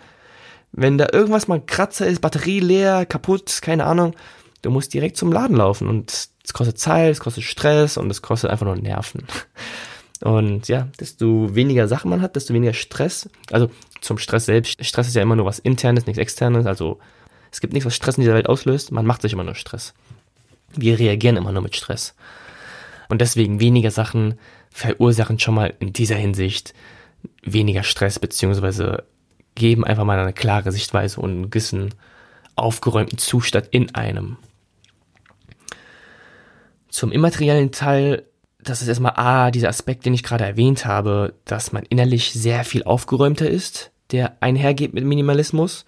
wenn 0.71 0.97
da 0.97 1.07
irgendwas 1.13 1.47
mal 1.47 1.61
Kratzer 1.61 2.07
ist, 2.07 2.21
Batterie 2.21 2.59
leer, 2.59 3.05
kaputt, 3.05 3.59
keine 3.61 3.85
Ahnung, 3.85 4.15
du 4.63 4.71
musst 4.71 4.93
direkt 4.93 5.17
zum 5.17 5.31
Laden 5.31 5.55
laufen 5.55 5.87
und 5.87 6.29
Es 6.43 6.53
kostet 6.53 6.77
Zeit, 6.77 7.11
es 7.11 7.19
kostet 7.19 7.43
Stress 7.43 7.97
und 7.97 8.09
es 8.09 8.21
kostet 8.21 8.49
einfach 8.49 8.65
nur 8.65 8.75
Nerven. 8.75 9.23
Und 10.21 10.69
ja, 10.69 10.87
desto 11.01 11.53
weniger 11.53 11.89
Sachen 11.89 12.09
man 12.09 12.21
hat, 12.21 12.37
desto 12.37 12.53
weniger 12.53 12.73
Stress. 12.73 13.29
Also 13.51 13.69
zum 13.99 14.17
Stress 14.17 14.45
selbst. 14.45 14.83
Stress 14.85 15.07
ist 15.07 15.15
ja 15.15 15.21
immer 15.21 15.35
nur 15.35 15.45
was 15.45 15.59
Internes, 15.59 16.05
nichts 16.05 16.17
Externes. 16.17 16.65
Also 16.65 16.99
es 17.51 17.59
gibt 17.59 17.73
nichts, 17.73 17.85
was 17.85 17.95
Stress 17.95 18.17
in 18.17 18.21
dieser 18.21 18.33
Welt 18.33 18.47
auslöst. 18.47 18.93
Man 18.93 19.05
macht 19.05 19.21
sich 19.21 19.33
immer 19.33 19.43
nur 19.43 19.55
Stress. 19.55 19.93
Wir 20.75 20.97
reagieren 20.97 21.35
immer 21.35 21.51
nur 21.51 21.61
mit 21.61 21.75
Stress. 21.75 22.15
Und 23.09 23.19
deswegen 23.19 23.59
weniger 23.59 23.91
Sachen 23.91 24.35
verursachen 24.69 25.39
schon 25.39 25.55
mal 25.55 25.73
in 25.79 25.91
dieser 25.91 26.15
Hinsicht 26.15 26.73
weniger 27.43 27.83
Stress, 27.83 28.17
beziehungsweise 28.17 29.03
geben 29.55 29.83
einfach 29.83 30.05
mal 30.05 30.17
eine 30.17 30.33
klare 30.33 30.71
Sichtweise 30.71 31.19
und 31.19 31.29
einen 31.29 31.51
gewissen 31.51 31.93
aufgeräumten 32.55 33.17
Zustand 33.17 33.67
in 33.71 33.93
einem. 33.93 34.37
Zum 36.93 37.11
immateriellen 37.11 37.71
Teil, 37.71 38.21
das 38.61 38.83
ist 38.83 38.87
erstmal 38.87 39.13
A, 39.15 39.49
dieser 39.49 39.69
Aspekt, 39.69 40.05
den 40.05 40.13
ich 40.13 40.21
gerade 40.21 40.45
erwähnt 40.45 40.85
habe, 40.85 41.33
dass 41.43 41.71
man 41.71 41.81
innerlich 41.89 42.33
sehr 42.33 42.63
viel 42.63 42.83
aufgeräumter 42.83 43.49
ist, 43.49 43.89
der 44.11 44.37
einhergeht 44.41 44.93
mit 44.93 45.03
Minimalismus, 45.03 45.85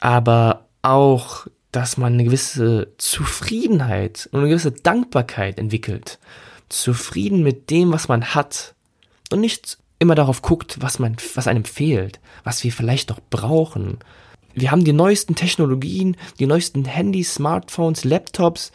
aber 0.00 0.64
auch, 0.80 1.46
dass 1.70 1.98
man 1.98 2.14
eine 2.14 2.24
gewisse 2.24 2.94
Zufriedenheit 2.96 4.26
und 4.32 4.40
eine 4.40 4.48
gewisse 4.48 4.72
Dankbarkeit 4.72 5.58
entwickelt. 5.58 6.18
Zufrieden 6.70 7.42
mit 7.42 7.68
dem, 7.68 7.92
was 7.92 8.08
man 8.08 8.34
hat 8.34 8.74
und 9.30 9.40
nicht 9.40 9.76
immer 9.98 10.14
darauf 10.14 10.40
guckt, 10.40 10.78
was 10.80 10.98
man, 10.98 11.18
was 11.34 11.46
einem 11.46 11.66
fehlt, 11.66 12.20
was 12.42 12.64
wir 12.64 12.72
vielleicht 12.72 13.10
noch 13.10 13.20
brauchen. 13.28 13.98
Wir 14.54 14.70
haben 14.70 14.84
die 14.84 14.94
neuesten 14.94 15.34
Technologien, 15.34 16.16
die 16.38 16.46
neuesten 16.46 16.86
Handys, 16.86 17.34
Smartphones, 17.34 18.04
Laptops 18.04 18.72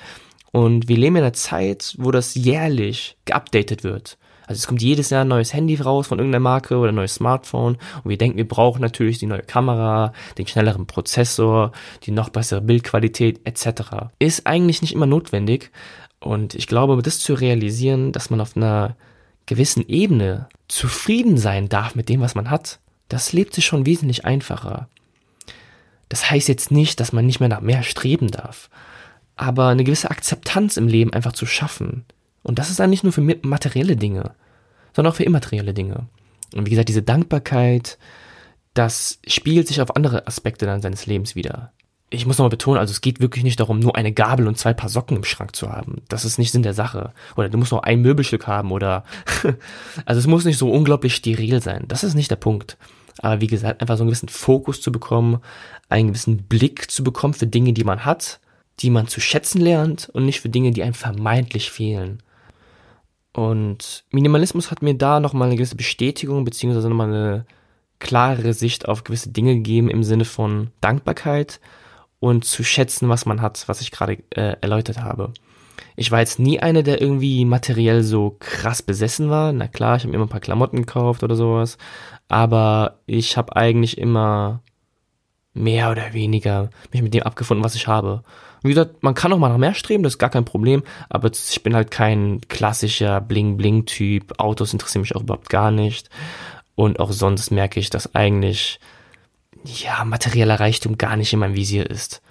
und 0.51 0.87
wir 0.87 0.97
leben 0.97 1.15
in 1.15 1.23
einer 1.23 1.33
Zeit, 1.33 1.95
wo 1.97 2.11
das 2.11 2.35
jährlich 2.35 3.17
geupdatet 3.25 3.83
wird. 3.83 4.17
Also 4.47 4.59
es 4.59 4.67
kommt 4.67 4.81
jedes 4.81 5.11
Jahr 5.11 5.23
ein 5.23 5.29
neues 5.29 5.53
Handy 5.53 5.75
raus 5.75 6.07
von 6.07 6.19
irgendeiner 6.19 6.41
Marke 6.41 6.77
oder 6.77 6.91
ein 6.91 6.95
neues 6.95 7.15
Smartphone 7.15 7.77
und 8.03 8.09
wir 8.09 8.17
denken, 8.17 8.37
wir 8.37 8.47
brauchen 8.47 8.81
natürlich 8.81 9.17
die 9.17 9.25
neue 9.25 9.43
Kamera, 9.43 10.11
den 10.37 10.47
schnelleren 10.47 10.87
Prozessor, 10.87 11.71
die 12.03 12.11
noch 12.11 12.29
bessere 12.29 12.59
Bildqualität 12.59 13.39
etc. 13.45 14.09
Ist 14.19 14.47
eigentlich 14.47 14.81
nicht 14.81 14.93
immer 14.93 15.05
notwendig 15.05 15.71
und 16.19 16.53
ich 16.53 16.67
glaube, 16.67 17.01
das 17.01 17.19
zu 17.19 17.33
realisieren, 17.33 18.11
dass 18.11 18.29
man 18.29 18.41
auf 18.41 18.57
einer 18.57 18.97
gewissen 19.45 19.87
Ebene 19.87 20.49
zufrieden 20.67 21.37
sein 21.37 21.69
darf 21.69 21.95
mit 21.95 22.09
dem, 22.09 22.21
was 22.21 22.35
man 22.35 22.49
hat, 22.49 22.79
das 23.09 23.33
lebt 23.33 23.53
sich 23.53 23.65
schon 23.65 23.85
wesentlich 23.85 24.25
einfacher. 24.25 24.87
Das 26.09 26.29
heißt 26.29 26.49
jetzt 26.49 26.71
nicht, 26.71 26.99
dass 26.99 27.13
man 27.13 27.25
nicht 27.25 27.39
mehr 27.39 27.49
nach 27.49 27.61
mehr 27.61 27.83
streben 27.83 28.31
darf, 28.31 28.69
aber 29.35 29.67
eine 29.67 29.83
gewisse 29.83 30.11
Akzeptanz 30.11 30.77
im 30.77 30.87
Leben 30.87 31.13
einfach 31.13 31.33
zu 31.33 31.45
schaffen. 31.45 32.05
Und 32.43 32.59
das 32.59 32.69
ist 32.69 32.79
dann 32.79 32.89
nicht 32.89 33.03
nur 33.03 33.13
für 33.13 33.21
materielle 33.21 33.95
Dinge, 33.95 34.31
sondern 34.93 35.11
auch 35.11 35.17
für 35.17 35.23
immaterielle 35.23 35.73
Dinge. 35.73 36.07
Und 36.53 36.65
wie 36.65 36.71
gesagt, 36.71 36.89
diese 36.89 37.03
Dankbarkeit, 37.03 37.97
das 38.73 39.19
spiegelt 39.27 39.67
sich 39.67 39.81
auf 39.81 39.95
andere 39.95 40.27
Aspekte 40.27 40.65
dann 40.65 40.81
seines 40.81 41.05
Lebens 41.05 41.35
wieder 41.35 41.71
ich 42.13 42.25
muss 42.25 42.37
nochmal 42.37 42.49
betonen, 42.49 42.77
also 42.77 42.91
es 42.91 42.99
geht 42.99 43.21
wirklich 43.21 43.43
nicht 43.43 43.59
darum, 43.59 43.79
nur 43.79 43.95
eine 43.95 44.11
Gabel 44.11 44.47
und 44.47 44.57
zwei 44.57 44.73
Paar 44.73 44.89
Socken 44.89 45.15
im 45.15 45.23
Schrank 45.23 45.55
zu 45.55 45.71
haben. 45.71 46.01
Das 46.09 46.25
ist 46.25 46.37
nicht 46.37 46.51
Sinn 46.51 46.61
der 46.61 46.73
Sache. 46.73 47.13
Oder 47.37 47.47
du 47.47 47.57
musst 47.57 47.71
noch 47.71 47.83
ein 47.83 48.01
Möbelstück 48.01 48.47
haben 48.47 48.71
oder, 48.71 49.05
also 50.05 50.19
es 50.19 50.27
muss 50.27 50.43
nicht 50.43 50.57
so 50.57 50.69
unglaublich 50.69 51.15
steril 51.15 51.61
sein. 51.61 51.85
Das 51.87 52.03
ist 52.03 52.13
nicht 52.13 52.29
der 52.29 52.35
Punkt. 52.35 52.77
Aber 53.19 53.39
wie 53.39 53.47
gesagt, 53.47 53.79
einfach 53.79 53.95
so 53.95 54.03
einen 54.03 54.09
gewissen 54.09 54.27
Fokus 54.27 54.81
zu 54.81 54.91
bekommen, 54.91 55.39
einen 55.87 56.09
gewissen 56.09 56.43
Blick 56.43 56.91
zu 56.91 57.01
bekommen 57.03 57.33
für 57.33 57.47
Dinge, 57.47 57.71
die 57.71 57.85
man 57.85 58.03
hat, 58.03 58.41
die 58.81 58.89
man 58.89 59.07
zu 59.07 59.19
schätzen 59.19 59.61
lernt 59.61 60.09
und 60.09 60.25
nicht 60.25 60.41
für 60.41 60.49
Dinge, 60.49 60.71
die 60.71 60.83
einem 60.83 60.93
vermeintlich 60.93 61.71
fehlen. 61.71 62.21
Und 63.33 64.03
Minimalismus 64.11 64.71
hat 64.71 64.81
mir 64.81 64.95
da 64.95 65.19
nochmal 65.19 65.47
eine 65.47 65.55
gewisse 65.55 65.75
Bestätigung, 65.75 66.43
beziehungsweise 66.43 66.89
nochmal 66.89 67.07
eine 67.07 67.45
klarere 67.99 68.53
Sicht 68.53 68.87
auf 68.87 69.03
gewisse 69.03 69.29
Dinge 69.29 69.55
gegeben 69.55 69.89
im 69.89 70.03
Sinne 70.03 70.25
von 70.25 70.71
Dankbarkeit 70.81 71.61
und 72.19 72.43
zu 72.43 72.63
schätzen, 72.63 73.07
was 73.09 73.25
man 73.25 73.41
hat, 73.41 73.63
was 73.67 73.81
ich 73.81 73.91
gerade 73.91 74.17
äh, 74.31 74.57
erläutert 74.61 74.99
habe. 74.99 75.33
Ich 75.95 76.11
war 76.11 76.19
jetzt 76.19 76.39
nie 76.39 76.59
einer, 76.59 76.83
der 76.83 77.01
irgendwie 77.01 77.45
materiell 77.45 78.03
so 78.03 78.37
krass 78.39 78.81
besessen 78.81 79.29
war. 79.29 79.53
Na 79.53 79.67
klar, 79.67 79.95
ich 79.95 80.03
habe 80.03 80.09
mir 80.09 80.15
immer 80.15 80.25
ein 80.25 80.29
paar 80.29 80.39
Klamotten 80.39 80.77
gekauft 80.77 81.23
oder 81.23 81.35
sowas. 81.35 81.77
Aber 82.27 82.99
ich 83.05 83.37
habe 83.37 83.55
eigentlich 83.55 83.97
immer 83.97 84.61
mehr 85.53 85.91
oder 85.91 86.13
weniger 86.13 86.69
mich 86.91 87.01
mit 87.01 87.13
dem 87.13 87.23
abgefunden, 87.23 87.63
was 87.63 87.75
ich 87.75 87.87
habe. 87.87 88.23
Wie 88.63 88.69
gesagt, 88.69 89.01
man 89.01 89.15
kann 89.15 89.33
auch 89.33 89.39
mal 89.39 89.49
nach 89.49 89.57
mehr 89.57 89.73
streben, 89.73 90.03
das 90.03 90.13
ist 90.13 90.19
gar 90.19 90.29
kein 90.29 90.45
Problem, 90.45 90.83
aber 91.09 91.31
ich 91.31 91.63
bin 91.63 91.75
halt 91.75 91.89
kein 91.89 92.41
klassischer 92.47 93.19
Bling-Bling-Typ. 93.19 94.39
Autos 94.39 94.73
interessieren 94.73 95.01
mich 95.01 95.15
auch 95.15 95.21
überhaupt 95.21 95.49
gar 95.49 95.71
nicht. 95.71 96.09
Und 96.75 96.99
auch 96.99 97.11
sonst 97.11 97.51
merke 97.51 97.79
ich, 97.79 97.89
dass 97.89 98.13
eigentlich 98.15 98.79
ja, 99.63 100.03
materieller 100.05 100.59
Reichtum 100.59 100.97
gar 100.97 101.15
nicht 101.17 101.33
in 101.33 101.39
meinem 101.39 101.55
Visier 101.55 101.89
ist. 101.89 102.21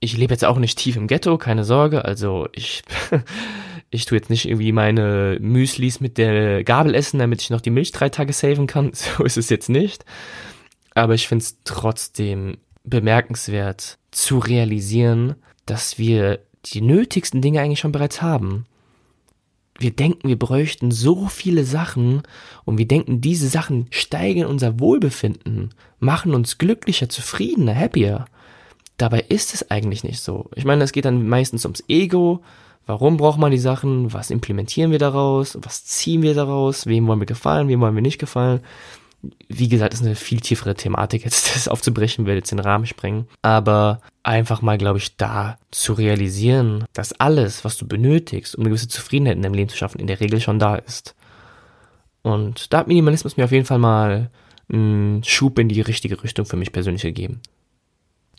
Ich 0.00 0.16
lebe 0.16 0.34
jetzt 0.34 0.44
auch 0.44 0.58
nicht 0.58 0.78
tief 0.78 0.96
im 0.96 1.06
Ghetto, 1.06 1.38
keine 1.38 1.64
Sorge. 1.64 2.04
Also 2.04 2.48
ich, 2.52 2.82
ich 3.90 4.04
tue 4.04 4.18
jetzt 4.18 4.30
nicht 4.30 4.48
irgendwie 4.48 4.72
meine 4.72 5.38
Müslis 5.40 6.00
mit 6.00 6.18
der 6.18 6.64
Gabel 6.64 6.94
essen, 6.94 7.18
damit 7.18 7.42
ich 7.42 7.50
noch 7.50 7.60
die 7.60 7.70
Milch 7.70 7.92
drei 7.92 8.08
Tage 8.08 8.32
saven 8.32 8.66
kann. 8.66 8.92
So 8.94 9.24
ist 9.24 9.36
es 9.36 9.50
jetzt 9.50 9.68
nicht. 9.68 10.04
Aber 10.94 11.14
ich 11.14 11.28
finde 11.28 11.42
es 11.44 11.58
trotzdem 11.64 12.58
bemerkenswert 12.84 13.98
zu 14.10 14.38
realisieren, 14.38 15.36
dass 15.66 15.98
wir 15.98 16.40
die 16.66 16.80
nötigsten 16.80 17.40
Dinge 17.40 17.60
eigentlich 17.60 17.80
schon 17.80 17.92
bereits 17.92 18.22
haben 18.22 18.66
wir 19.78 19.90
denken, 19.90 20.28
wir 20.28 20.38
bräuchten 20.38 20.90
so 20.90 21.26
viele 21.26 21.64
Sachen 21.64 22.22
und 22.64 22.78
wir 22.78 22.86
denken, 22.86 23.20
diese 23.20 23.48
Sachen 23.48 23.86
steigern 23.90 24.46
unser 24.46 24.80
Wohlbefinden, 24.80 25.70
machen 25.98 26.34
uns 26.34 26.58
glücklicher, 26.58 27.08
zufriedener, 27.08 27.74
happier. 27.74 28.26
Dabei 28.96 29.20
ist 29.20 29.54
es 29.54 29.70
eigentlich 29.70 30.04
nicht 30.04 30.20
so. 30.20 30.50
Ich 30.54 30.64
meine, 30.64 30.84
es 30.84 30.92
geht 30.92 31.04
dann 31.04 31.26
meistens 31.26 31.64
ums 31.64 31.82
Ego. 31.88 32.42
Warum 32.86 33.16
braucht 33.16 33.38
man 33.38 33.50
die 33.50 33.58
Sachen? 33.58 34.12
Was 34.12 34.30
implementieren 34.30 34.90
wir 34.90 34.98
daraus? 34.98 35.58
Was 35.62 35.84
ziehen 35.84 36.22
wir 36.22 36.34
daraus? 36.34 36.86
Wem 36.86 37.06
wollen 37.06 37.20
wir 37.20 37.26
gefallen? 37.26 37.68
Wem 37.68 37.80
wollen 37.80 37.94
wir 37.94 38.02
nicht 38.02 38.18
gefallen? 38.18 38.60
Wie 39.48 39.68
gesagt, 39.68 39.94
ist 39.94 40.02
eine 40.02 40.16
viel 40.16 40.40
tiefere 40.40 40.74
Thematik, 40.74 41.24
jetzt 41.24 41.54
das 41.54 41.68
aufzubrechen, 41.68 42.26
würde 42.26 42.38
jetzt 42.38 42.50
den 42.50 42.58
Rahmen 42.58 42.86
sprengen. 42.86 43.28
Aber 43.42 44.00
einfach 44.22 44.62
mal, 44.62 44.78
glaube 44.78 44.98
ich, 44.98 45.16
da 45.16 45.56
zu 45.70 45.92
realisieren, 45.92 46.84
dass 46.92 47.12
alles, 47.20 47.64
was 47.64 47.76
du 47.76 47.86
benötigst, 47.86 48.56
um 48.56 48.62
eine 48.62 48.70
gewisse 48.70 48.88
Zufriedenheit 48.88 49.36
in 49.36 49.42
deinem 49.42 49.54
Leben 49.54 49.70
zu 49.70 49.76
schaffen, 49.76 50.00
in 50.00 50.06
der 50.06 50.20
Regel 50.20 50.40
schon 50.40 50.58
da 50.58 50.76
ist. 50.76 51.14
Und 52.22 52.72
da 52.72 52.78
hat 52.78 52.88
Minimalismus 52.88 53.36
mir 53.36 53.44
auf 53.44 53.52
jeden 53.52 53.66
Fall 53.66 53.78
mal 53.78 54.30
einen 54.72 55.24
Schub 55.24 55.58
in 55.58 55.68
die 55.68 55.80
richtige 55.80 56.22
Richtung 56.22 56.46
für 56.46 56.56
mich 56.56 56.72
persönlich 56.72 57.02
gegeben. 57.02 57.40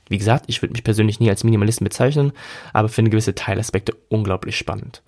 Wie 0.10 0.18
gesagt, 0.18 0.46
ich 0.48 0.62
würde 0.62 0.74
mich 0.74 0.84
persönlich 0.84 1.20
nie 1.20 1.30
als 1.30 1.44
Minimalisten 1.44 1.86
bezeichnen, 1.86 2.34
aber 2.74 2.90
finde 2.90 3.12
gewisse 3.12 3.36
Teilaspekte 3.36 3.96
unglaublich 4.10 4.58
spannend 4.58 5.02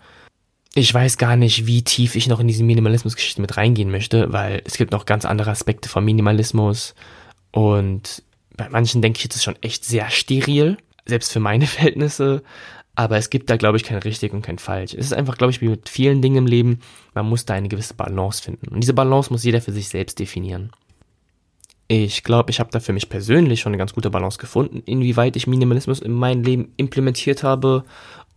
ich 0.76 0.94
weiß 0.94 1.18
gar 1.18 1.38
nicht, 1.38 1.68
wie 1.68 1.84
tief 1.84 2.16
ich 2.16 2.28
noch 2.28 2.42
in 2.42 2.50
diese 2.50 2.64
Minimalismus-Geschichte 2.64 3.40
mit 3.40 3.56
reingehen 3.56 3.90
möchte, 3.90 4.32
weil 4.34 4.62
es 4.66 4.78
gibt 4.78 4.92
noch 4.92 5.06
ganz 5.06 5.24
andere 5.24 5.50
Aspekte 5.50 5.88
von 5.88 6.04
Minimalismus 6.04 6.96
und 7.52 8.24
bei 8.58 8.68
manchen 8.70 9.02
denke 9.02 9.20
ich, 9.20 9.26
ist 9.26 9.44
schon 9.44 9.62
echt 9.62 9.86
sehr 9.86 10.10
steril, 10.10 10.78
selbst 11.06 11.32
für 11.32 11.40
meine 11.40 11.66
Verhältnisse. 11.68 12.44
Aber 12.94 13.18
es 13.18 13.30
gibt 13.30 13.50
da, 13.50 13.58
glaube 13.58 13.78
ich, 13.78 13.84
kein 13.84 13.98
richtig 13.98 14.32
und 14.34 14.42
kein 14.42 14.58
falsch. 14.58 14.94
Es 14.94 15.08
ist 15.08 15.14
einfach, 15.14 15.38
glaube 15.38 15.52
ich, 15.52 15.60
wie 15.60 15.68
mit 15.68 15.90
vielen 15.90 16.22
Dingen 16.22 16.38
im 16.38 16.48
Leben, 16.48 16.80
man 17.14 17.28
muss 17.28 17.46
da 17.46 17.54
eine 17.54 17.68
gewisse 17.68 17.94
Balance 17.94 18.42
finden. 18.42 18.70
Und 18.70 18.82
diese 18.82 18.94
Balance 18.94 19.32
muss 19.32 19.44
jeder 19.44 19.62
für 19.62 19.74
sich 19.74 19.90
selbst 19.90 20.20
definieren. 20.20 20.72
Ich 21.88 22.24
glaube, 22.24 22.50
ich 22.50 22.60
habe 22.60 22.72
da 22.72 22.80
für 22.80 22.94
mich 22.94 23.10
persönlich 23.10 23.60
schon 23.60 23.72
eine 23.72 23.78
ganz 23.78 23.94
gute 23.94 24.10
Balance 24.10 24.40
gefunden, 24.40 24.82
inwieweit 24.86 25.36
ich 25.36 25.46
Minimalismus 25.46 26.00
in 26.00 26.14
mein 26.14 26.44
Leben 26.44 26.74
implementiert 26.78 27.44
habe 27.44 27.84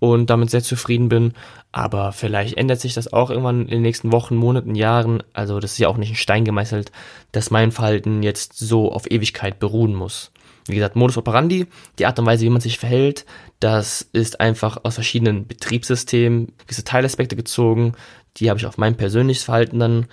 und 0.01 0.29
damit 0.29 0.51
sehr 0.51 0.63
zufrieden 0.63 1.09
bin. 1.09 1.33
Aber 1.73 2.13
vielleicht 2.13 2.59
ändert 2.59 2.81
sich 2.81 2.93
das 2.93 3.13
auch 3.13 3.31
irgendwann 3.31 3.63
in 3.63 3.69
den 3.69 3.83
nächsten 3.83 4.13
Wochen, 4.13 4.37
Monaten, 4.37 4.75
Jahren. 4.75 5.23
Also 5.33 5.61
das 5.61 5.73
ist 5.73 5.79
ja 5.79 5.89
auch 5.89 5.97
nicht 5.97 6.11
in 6.11 6.17
Stein 6.17 6.45
gemeißelt, 6.45 6.93
dass 7.33 7.51
mein 7.51 7.73
Verhalten 7.73 8.23
jetzt 8.23 8.59
so 8.59 8.93
auf 8.93 9.11
Ewigkeit 9.11 9.59
beruhen 9.59 9.95
muss. 9.95 10.31
Wie 10.67 10.75
gesagt, 10.75 10.97
Modus 10.97 11.17
operandi, 11.17 11.67
die 11.99 12.05
Art 12.05 12.19
und 12.19 12.27
Weise, 12.27 12.45
wie 12.45 12.51
man 12.51 12.61
sich 12.61 12.79
verhält, 12.79 13.25
das 13.61 14.03
ist 14.13 14.41
einfach 14.41 14.79
aus 14.85 14.97
verschiedenen 14.97 15.47
Betriebssystemen 15.47 16.53
gewisse 16.59 16.85
Teilaspekte 16.85 17.37
gezogen. 17.37 17.95
Die 18.37 18.51
habe 18.51 18.59
ich 18.59 18.67
auf 18.67 18.77
mein 18.77 18.95
persönliches 18.97 19.45
Verhalten 19.45 19.79
dann 19.79 20.07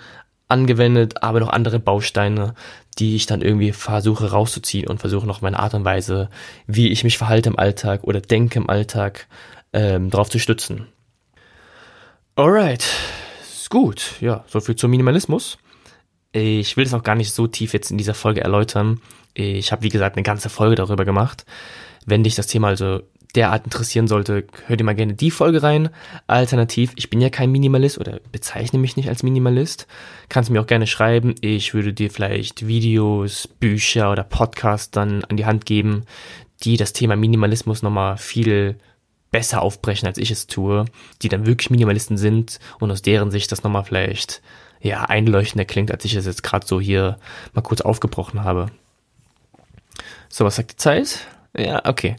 angewendet, 0.48 1.22
aber 1.22 1.40
noch 1.40 1.48
andere 1.48 1.78
Bausteine, 1.78 2.54
die 2.98 3.16
ich 3.16 3.26
dann 3.26 3.42
irgendwie 3.42 3.72
versuche 3.72 4.30
rauszuziehen 4.30 4.88
und 4.88 5.00
versuche 5.00 5.26
noch 5.26 5.42
meine 5.42 5.58
Art 5.58 5.74
und 5.74 5.84
Weise, 5.84 6.30
wie 6.66 6.88
ich 6.88 7.04
mich 7.04 7.18
verhalte 7.18 7.50
im 7.50 7.58
Alltag 7.58 8.04
oder 8.04 8.20
denke 8.20 8.58
im 8.58 8.70
Alltag, 8.70 9.26
ähm, 9.72 10.10
darauf 10.10 10.30
zu 10.30 10.38
stützen. 10.38 10.86
Alright, 12.34 12.86
ist 13.42 13.70
gut. 13.70 14.14
Ja, 14.20 14.44
so 14.46 14.60
zum 14.60 14.90
Minimalismus. 14.90 15.58
Ich 16.32 16.76
will 16.76 16.84
es 16.84 16.94
auch 16.94 17.02
gar 17.02 17.14
nicht 17.14 17.32
so 17.32 17.46
tief 17.46 17.72
jetzt 17.72 17.90
in 17.90 17.98
dieser 17.98 18.14
Folge 18.14 18.42
erläutern. 18.42 19.00
Ich 19.34 19.72
habe, 19.72 19.82
wie 19.82 19.88
gesagt, 19.88 20.16
eine 20.16 20.22
ganze 20.22 20.48
Folge 20.48 20.76
darüber 20.76 21.04
gemacht. 21.04 21.46
Wenn 22.04 22.24
dich 22.24 22.34
das 22.34 22.46
Thema 22.46 22.68
also 22.68 23.00
derart 23.34 23.64
interessieren 23.64 24.08
sollte, 24.08 24.46
hört 24.66 24.80
ihr 24.80 24.84
mal 24.84 24.94
gerne 24.94 25.14
die 25.14 25.30
Folge 25.30 25.62
rein. 25.62 25.90
Alternativ, 26.26 26.92
ich 26.96 27.10
bin 27.10 27.20
ja 27.20 27.30
kein 27.30 27.52
Minimalist 27.52 27.98
oder 27.98 28.20
bezeichne 28.32 28.78
mich 28.78 28.96
nicht 28.96 29.08
als 29.08 29.22
Minimalist. 29.22 29.86
Kannst 30.28 30.50
mir 30.50 30.60
auch 30.60 30.66
gerne 30.66 30.86
schreiben. 30.86 31.34
Ich 31.40 31.74
würde 31.74 31.92
dir 31.92 32.10
vielleicht 32.10 32.66
Videos, 32.66 33.46
Bücher 33.46 34.10
oder 34.12 34.24
Podcasts 34.24 34.90
dann 34.90 35.24
an 35.24 35.36
die 35.36 35.46
Hand 35.46 35.66
geben, 35.66 36.04
die 36.62 36.76
das 36.76 36.92
Thema 36.92 37.16
Minimalismus 37.16 37.82
nochmal 37.82 38.16
viel 38.16 38.76
besser 39.30 39.60
aufbrechen, 39.60 40.06
als 40.06 40.18
ich 40.18 40.30
es 40.30 40.46
tue, 40.46 40.86
die 41.22 41.28
dann 41.28 41.46
wirklich 41.46 41.70
Minimalisten 41.70 42.16
sind 42.16 42.58
und 42.80 42.90
aus 42.90 43.02
deren 43.02 43.30
Sicht 43.30 43.52
das 43.52 43.62
nochmal 43.62 43.84
vielleicht 43.84 44.40
ja 44.80 45.02
einleuchtender 45.04 45.64
klingt, 45.64 45.90
als 45.90 46.04
ich 46.04 46.14
es 46.14 46.26
jetzt 46.26 46.42
gerade 46.42 46.66
so 46.66 46.80
hier 46.80 47.18
mal 47.52 47.62
kurz 47.62 47.80
aufgebrochen 47.80 48.44
habe. 48.44 48.70
So, 50.28 50.44
was 50.44 50.56
sagt 50.56 50.72
die 50.72 50.76
Zeit? 50.76 51.26
Ja, 51.58 51.82
okay. 51.84 52.16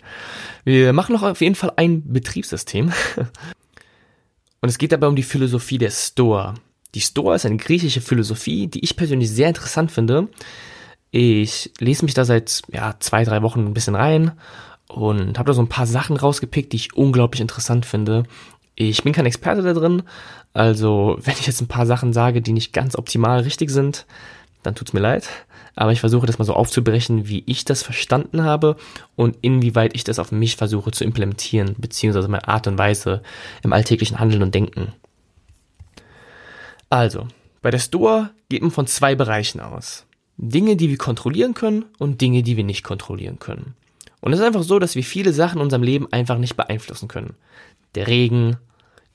Wir 0.63 0.93
machen 0.93 1.13
noch 1.13 1.23
auf 1.23 1.41
jeden 1.41 1.55
Fall 1.55 1.73
ein 1.75 2.11
Betriebssystem. 2.11 2.91
Und 4.61 4.69
es 4.69 4.77
geht 4.77 4.91
dabei 4.91 5.07
um 5.07 5.15
die 5.15 5.23
Philosophie 5.23 5.77
der 5.77 5.91
Stoa. 5.91 6.55
Die 6.95 7.01
Stoa 7.01 7.35
ist 7.35 7.45
eine 7.45 7.57
griechische 7.57 8.01
Philosophie, 8.01 8.67
die 8.67 8.83
ich 8.83 8.95
persönlich 8.95 9.29
sehr 9.29 9.49
interessant 9.49 9.91
finde. 9.91 10.29
Ich 11.11 11.71
lese 11.79 12.05
mich 12.05 12.13
da 12.13 12.25
seit 12.25 12.63
ja, 12.71 12.95
zwei, 12.99 13.23
drei 13.23 13.41
Wochen 13.43 13.65
ein 13.65 13.73
bisschen 13.73 13.95
rein 13.95 14.31
und 14.87 15.37
habe 15.37 15.47
da 15.47 15.53
so 15.53 15.61
ein 15.61 15.69
paar 15.69 15.87
Sachen 15.87 16.17
rausgepickt, 16.17 16.73
die 16.73 16.77
ich 16.77 16.95
unglaublich 16.95 17.41
interessant 17.41 17.85
finde. 17.85 18.23
Ich 18.75 19.03
bin 19.03 19.13
kein 19.13 19.25
Experte 19.25 19.61
da 19.61 19.73
drin, 19.73 20.03
also 20.53 21.17
wenn 21.21 21.35
ich 21.39 21.47
jetzt 21.47 21.61
ein 21.61 21.67
paar 21.67 21.85
Sachen 21.85 22.13
sage, 22.13 22.41
die 22.41 22.53
nicht 22.53 22.73
ganz 22.73 22.95
optimal 22.95 23.41
richtig 23.41 23.69
sind, 23.69 24.05
dann 24.67 24.75
tut's 24.75 24.93
mir 24.93 24.99
leid. 24.99 25.27
Aber 25.75 25.91
ich 25.91 25.99
versuche 25.99 26.27
das 26.27 26.37
mal 26.37 26.45
so 26.45 26.53
aufzubrechen, 26.53 27.27
wie 27.27 27.43
ich 27.45 27.63
das 27.65 27.83
verstanden 27.83 28.43
habe 28.43 28.75
und 29.15 29.37
inwieweit 29.41 29.95
ich 29.95 30.03
das 30.03 30.19
auf 30.19 30.31
mich 30.31 30.55
versuche 30.55 30.91
zu 30.91 31.03
implementieren, 31.03 31.75
beziehungsweise 31.77 32.27
meine 32.27 32.47
Art 32.47 32.67
und 32.67 32.77
Weise 32.77 33.21
im 33.63 33.73
alltäglichen 33.73 34.19
Handeln 34.19 34.43
und 34.43 34.53
Denken. 34.53 34.93
Also, 36.89 37.27
bei 37.61 37.71
der 37.71 37.79
Stoa 37.79 38.31
geht 38.49 38.61
man 38.61 38.71
von 38.71 38.87
zwei 38.87 39.15
Bereichen 39.15 39.59
aus. 39.59 40.05
Dinge, 40.37 40.75
die 40.75 40.89
wir 40.89 40.97
kontrollieren 40.97 41.53
können 41.53 41.85
und 41.97 42.21
Dinge, 42.21 42.43
die 42.43 42.57
wir 42.57 42.63
nicht 42.63 42.83
kontrollieren 42.83 43.39
können. 43.39 43.75
Und 44.19 44.33
es 44.33 44.39
ist 44.39 44.45
einfach 44.45 44.63
so, 44.63 44.79
dass 44.79 44.95
wir 44.95 45.03
viele 45.03 45.33
Sachen 45.33 45.57
in 45.57 45.63
unserem 45.63 45.83
Leben 45.83 46.11
einfach 46.11 46.37
nicht 46.37 46.55
beeinflussen 46.55 47.07
können. 47.07 47.35
Der 47.95 48.07
Regen, 48.07 48.57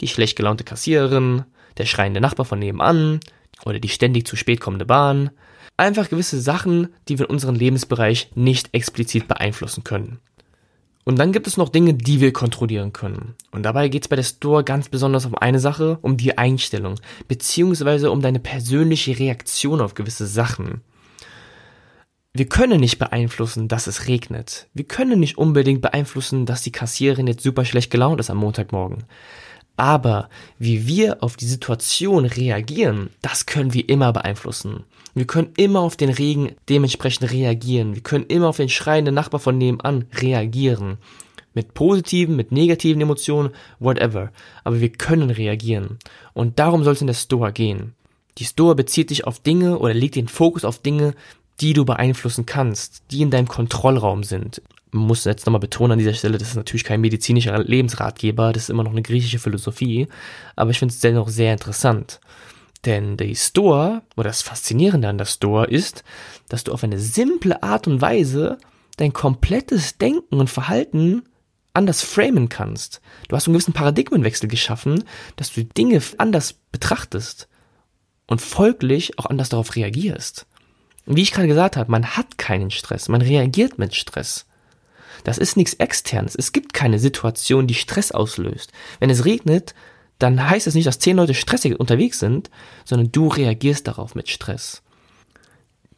die 0.01 0.09
schlecht 0.09 0.37
gelaunte 0.37 0.65
Kassiererin, 0.65 1.45
der 1.79 1.87
schreiende 1.87 2.21
Nachbar 2.21 2.47
von 2.47 2.59
nebenan 2.59 3.21
oder 3.65 3.79
die 3.79 3.89
ständig 3.89 4.27
zu 4.27 4.37
spät 4.37 4.61
kommende 4.61 4.87
Bahn. 4.87 5.31
Einfach 5.77 6.09
gewisse 6.09 6.41
Sachen, 6.41 6.89
die 7.09 7.19
wir 7.19 7.27
in 7.27 7.33
unserem 7.33 7.55
Lebensbereich 7.55 8.31
nicht 8.35 8.71
explizit 8.73 9.29
beeinflussen 9.29 9.85
können. 9.85 10.21
Und 11.05 11.19
dann 11.19 11.33
gibt 11.33 11.49
es 11.49 11.57
noch 11.57 11.69
Dinge, 11.69 11.95
die 11.95 12.21
wir 12.21 12.33
kontrollieren 12.33 12.93
können. 12.93 13.35
Und 13.51 13.65
dabei 13.65 13.89
geht 13.89 14.03
es 14.03 14.09
bei 14.09 14.17
der 14.17 14.23
Store 14.23 14.63
ganz 14.63 14.89
besonders 14.89 15.27
um 15.27 15.35
eine 15.35 15.59
Sache, 15.59 15.99
um 16.03 16.17
die 16.17 16.39
Einstellung, 16.39 16.95
beziehungsweise 17.27 18.11
um 18.11 18.21
deine 18.21 18.39
persönliche 18.39 19.19
Reaktion 19.19 19.81
auf 19.81 19.95
gewisse 19.95 20.27
Sachen. 20.27 20.83
Wir 22.35 22.49
können 22.49 22.81
nicht 22.81 22.99
beeinflussen, 22.99 23.69
dass 23.69 23.89
es 23.89 24.07
regnet. 24.07 24.69
Wir 24.73 24.85
können 24.85 25.21
nicht 25.21 25.37
unbedingt 25.37 25.83
beeinflussen, 25.83 26.47
dass 26.47 26.63
die 26.63 26.73
Kassiererin 26.73 27.27
jetzt 27.27 27.43
super 27.43 27.65
schlecht 27.65 27.91
gelaunt 27.91 28.21
ist 28.21 28.31
am 28.31 28.39
Montagmorgen. 28.39 29.05
Aber 29.83 30.29
wie 30.61 30.87
wir 30.87 31.25
auf 31.25 31.37
die 31.37 31.45
Situation 31.45 32.25
reagieren, 32.25 33.11
das 33.21 33.47
können 33.47 33.75
wir 33.75 33.89
immer 33.89 34.13
beeinflussen. 34.13 34.85
Wir 35.13 35.27
können 35.27 35.51
immer 35.57 35.81
auf 35.81 35.97
den 35.97 36.11
Regen 36.11 36.53
dementsprechend 36.69 37.33
reagieren. 37.33 37.97
Wir 37.97 38.03
können 38.03 38.27
immer 38.27 38.47
auf 38.47 38.59
den 38.59 38.69
schreienden 38.69 39.17
Nachbar 39.17 39.41
von 39.41 39.59
nebenan 39.59 40.05
reagieren. 40.15 40.99
Mit 41.53 41.75
positiven, 41.75 42.37
mit 42.37 42.53
negativen 42.53 43.03
Emotionen, 43.03 43.51
whatever. 43.81 44.31
Aber 44.63 44.81
wir 44.81 44.91
können 44.91 45.31
reagieren. 45.31 45.99
Und 46.33 46.61
darum 46.61 46.85
soll 46.85 46.93
es 46.93 47.01
in 47.01 47.09
der 47.09 47.15
Stoa 47.15 47.51
gehen. 47.51 47.95
Die 48.39 48.45
Stoa 48.45 48.75
bezieht 48.75 49.09
sich 49.09 49.27
auf 49.27 49.41
Dinge 49.41 49.81
oder 49.81 49.95
legt 49.95 50.15
den 50.15 50.29
Fokus 50.29 50.65
auf 50.65 50.79
Dinge, 50.79 51.15
die 51.61 51.73
du 51.73 51.85
beeinflussen 51.85 52.47
kannst, 52.47 53.03
die 53.11 53.23
in 53.23 53.33
deinem 53.33 53.49
Kontrollraum 53.49 54.23
sind. 54.23 54.63
Man 54.93 55.07
muss 55.07 55.25
jetzt 55.25 55.47
nochmal 55.47 55.61
betonen 55.61 55.93
an 55.93 55.99
dieser 55.99 56.13
Stelle, 56.13 56.37
das 56.37 56.51
ist 56.51 56.57
natürlich 56.57 56.85
kein 56.85 57.01
medizinischer 57.01 57.59
Lebensratgeber, 57.59 58.53
das 58.53 58.65
ist 58.65 58.71
immer 58.71 58.85
noch 58.85 58.91
eine 58.93 59.03
griechische 59.03 59.39
Philosophie, 59.39 60.07
aber 60.55 60.71
ich 60.71 60.79
finde 60.79 60.93
es 60.93 61.01
dennoch 61.01 61.29
sehr 61.29 61.53
interessant. 61.53 62.21
Denn 62.85 63.17
die 63.17 63.35
Stoa, 63.35 64.03
oder 64.17 64.29
das 64.29 64.43
Faszinierende 64.43 65.09
an 65.09 65.17
der 65.17 65.25
Stoa 65.25 65.65
ist, 65.65 66.05
dass 66.49 66.65
du 66.65 66.73
auf 66.73 66.85
eine 66.85 66.99
simple 66.99 67.63
Art 67.63 67.87
und 67.87 68.03
Weise 68.03 68.59
dein 68.99 69.15
komplettes 69.15 69.97
Denken 69.97 70.41
und 70.41 70.51
Verhalten 70.51 71.23
anders 71.73 72.03
framen 72.03 72.51
kannst. 72.51 73.01
Du 73.29 73.37
hast 73.37 73.47
einen 73.47 73.55
gewissen 73.55 73.73
Paradigmenwechsel 73.73 74.49
geschaffen, 74.49 75.05
dass 75.37 75.53
du 75.53 75.65
Dinge 75.65 76.03
anders 76.19 76.55
betrachtest 76.71 77.49
und 78.27 78.43
folglich 78.43 79.19
auch 79.19 79.27
anders 79.27 79.49
darauf 79.49 79.75
reagierst. 79.75 80.47
Wie 81.07 81.23
ich 81.23 81.33
gerade 81.33 81.49
gesagt 81.49 81.77
habe, 81.77 81.91
man 81.91 82.17
hat 82.17 82.37
keinen 82.37 82.71
Stress, 82.71 83.09
man 83.09 83.23
reagiert 83.23 83.79
mit 83.79 83.95
Stress. 83.95 84.47
Das 85.25 85.39
ist 85.39 85.57
nichts 85.57 85.75
externes. 85.75 86.35
Es 86.35 86.53
gibt 86.53 86.73
keine 86.73 86.99
Situation, 86.99 87.67
die 87.67 87.75
Stress 87.75 88.13
auslöst. 88.13 88.73
Wenn 89.01 89.11
es 89.11 89.25
regnet, 89.25 89.75
dann 90.19 90.49
heißt 90.49 90.67
es 90.67 90.75
nicht, 90.75 90.87
dass 90.87 90.99
zehn 90.99 91.17
Leute 91.17 91.35
stressig 91.35 91.79
unterwegs 91.79 92.19
sind, 92.19 92.51
sondern 92.85 93.11
du 93.13 93.29
reagierst 93.29 93.89
darauf 93.89 94.15
mit 94.15 94.29
Stress. 94.29 94.83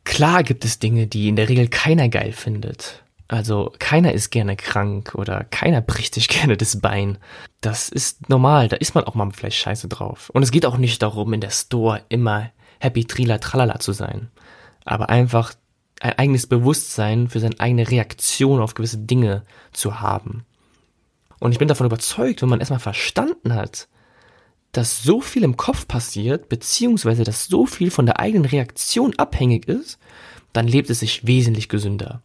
Klar 0.05 0.43
gibt 0.43 0.65
es 0.65 0.79
Dinge, 0.79 1.07
die 1.07 1.29
in 1.29 1.37
der 1.37 1.49
Regel 1.49 1.69
keiner 1.69 2.09
geil 2.09 2.33
findet. 2.33 3.03
Also 3.27 3.73
keiner 3.79 4.13
ist 4.13 4.31
gerne 4.31 4.55
krank 4.55 5.15
oder 5.15 5.45
keiner 5.45 5.81
bricht 5.81 6.15
sich 6.15 6.29
gerne 6.29 6.57
das 6.57 6.81
Bein. 6.81 7.19
Das 7.61 7.89
ist 7.89 8.29
normal, 8.29 8.69
da 8.69 8.77
ist 8.77 8.95
man 8.95 9.05
auch 9.05 9.15
mal 9.15 9.31
vielleicht 9.33 9.59
scheiße 9.59 9.89
drauf. 9.89 10.31
Und 10.31 10.43
es 10.43 10.51
geht 10.51 10.67
auch 10.67 10.77
nicht 10.77 11.03
darum, 11.03 11.33
in 11.33 11.41
der 11.41 11.51
Store 11.51 12.03
immer 12.09 12.51
happy 12.81 13.07
trila 13.07 13.39
tralala 13.39 13.79
zu 13.79 13.93
sein 13.93 14.31
aber 14.85 15.09
einfach 15.09 15.55
ein 16.05 16.19
eigenes 16.19 16.47
Bewusstsein 16.47 17.29
für 17.29 17.41
seine 17.41 17.59
eigene 17.61 17.91
Reaktion 17.91 18.61
auf 18.61 18.75
gewisse 18.75 18.99
Dinge 18.99 19.43
zu 19.73 20.01
haben. 20.01 20.45
Und 21.41 21.53
ich 21.53 21.59
bin 21.59 21.67
davon 21.67 21.87
überzeugt, 21.87 22.43
wenn 22.43 22.51
man 22.51 22.61
erstmal 22.61 22.79
verstanden 22.79 23.55
hat, 23.55 23.89
dass 24.73 25.03
so 25.03 25.23
viel 25.23 25.45
im 25.45 25.57
Kopf 25.57 25.89
passiert, 25.89 26.51
beziehungsweise 26.51 27.25
dass 27.25 27.47
so 27.47 27.65
viel 27.65 27.91
von 27.91 28.05
der 28.05 28.21
eigenen 28.21 28.45
Reaktion 28.45 29.15
abhängig 29.17 29.67
ist, 29.67 29.99
dann 30.53 30.69
lebt 30.69 30.91
es 30.91 31.01
sich 31.01 31.27
wesentlich 31.27 31.71
gesünder. 31.71 32.21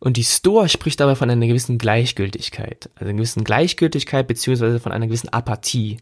Und 0.00 0.16
die 0.16 0.24
Store 0.24 0.68
spricht 0.68 0.98
dabei 0.98 1.14
von 1.14 1.30
einer 1.30 1.46
gewissen 1.46 1.78
Gleichgültigkeit, 1.78 2.90
also 2.96 3.04
einer 3.04 3.18
gewissen 3.18 3.44
Gleichgültigkeit 3.44 4.26
beziehungsweise 4.26 4.80
von 4.80 4.90
einer 4.90 5.06
gewissen 5.06 5.28
Apathie. 5.28 5.98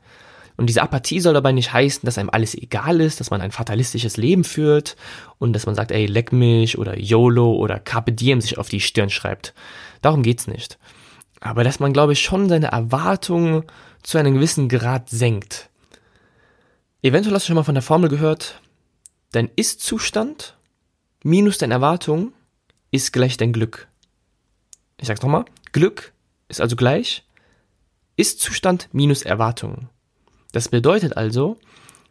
Und 0.57 0.67
diese 0.67 0.83
Apathie 0.83 1.21
soll 1.21 1.35
dabei 1.35 1.53
nicht 1.53 1.73
heißen, 1.73 2.03
dass 2.05 2.19
einem 2.19 2.31
alles 2.31 2.55
egal 2.55 3.01
ist, 3.01 3.19
dass 3.19 3.31
man 3.31 3.40
ein 3.40 3.51
fatalistisches 3.51 4.17
Leben 4.17 4.45
führt 4.45 4.97
und 5.38 5.53
dass 5.53 5.67
man 5.67 5.75
sagt, 5.75 5.90
ey, 5.90 6.07
leck 6.07 6.33
mich 6.33 6.79
oder 6.79 6.99
YOLO 6.99 7.55
oder 7.55 7.81
Carpe 7.81 8.12
Diem 8.12 8.40
sich 8.40 8.57
auf 8.59 8.69
die 8.69 8.81
Stirn 8.81 9.11
schreibt. 9.11 9.53
Darum 10.01 10.23
geht's 10.23 10.47
nicht. 10.47 10.79
Aber 11.40 11.64
dass 11.64 11.81
man, 11.81 11.93
glaube 11.93 12.12
ich, 12.12 12.23
schon 12.23 12.49
seine 12.49 12.69
Erwartungen 12.69 13.64
zu 14.03 14.19
einem 14.19 14.35
gewissen 14.35 14.69
Grad 14.69 15.11
senkt. 15.11 15.71
Eventuell 17.03 17.35
hast 17.35 17.45
du 17.45 17.49
schon 17.49 17.57
mal 17.57 17.64
von 17.64 17.75
der 17.75 17.83
Formel 17.83 18.09
gehört, 18.09 18.61
dein 19.33 19.51
Ist-Zustand 19.57 20.57
minus 21.25 21.59
deine 21.59 21.75
Erwartung 21.75 22.33
ist 22.90 23.12
gleich 23.12 23.37
dein 23.37 23.53
Glück. 23.53 23.88
Ich 24.99 25.09
sag's 25.09 25.21
nochmal, 25.23 25.45
Glück 25.73 26.12
ist 26.49 26.61
also 26.61 26.77
gleich 26.77 27.25
Ist-Zustand 28.17 28.88
minus 28.93 29.23
Erwartungen. 29.23 29.88
Das 30.55 30.69
bedeutet 30.69 31.17
also, 31.17 31.57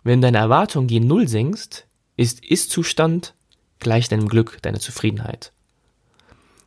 wenn 0.03 0.19
deine 0.19 0.38
Erwartung 0.38 0.88
gegen 0.88 1.08
Null 1.08 1.29
sinkst, 1.29 1.88
ist 2.17 2.43
Ist-Zustand 2.43 3.36
gleich 3.79 4.10
deinem 4.10 4.27
Glück, 4.27 4.62
deiner 4.62 4.82
Zufriedenheit. 4.82 5.53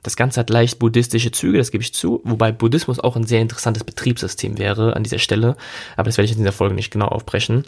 Das 0.03 0.17
Ganze 0.17 0.41
hat 0.41 0.49
leicht 0.49 0.79
buddhistische 0.79 1.33
Züge, 1.33 1.59
das 1.59 1.71
gebe 1.71 1.85
ich 1.85 1.93
zu, 1.93 2.23
wobei 2.25 2.51
Buddhismus 2.51 2.99
auch 2.99 3.15
ein 3.15 3.27
sehr 3.27 3.43
interessantes 3.43 3.85
Betriebssystem 3.85 4.57
wäre 4.57 4.97
an 4.97 5.03
dieser 5.03 5.19
Stelle, 5.19 5.55
aber 5.97 6.05
das 6.05 6.17
werde 6.17 6.25
ich 6.25 6.33
in 6.33 6.39
dieser 6.39 6.53
Folge 6.53 6.75
nicht 6.75 6.93
genau 6.93 7.09
aufbrechen. 7.09 7.65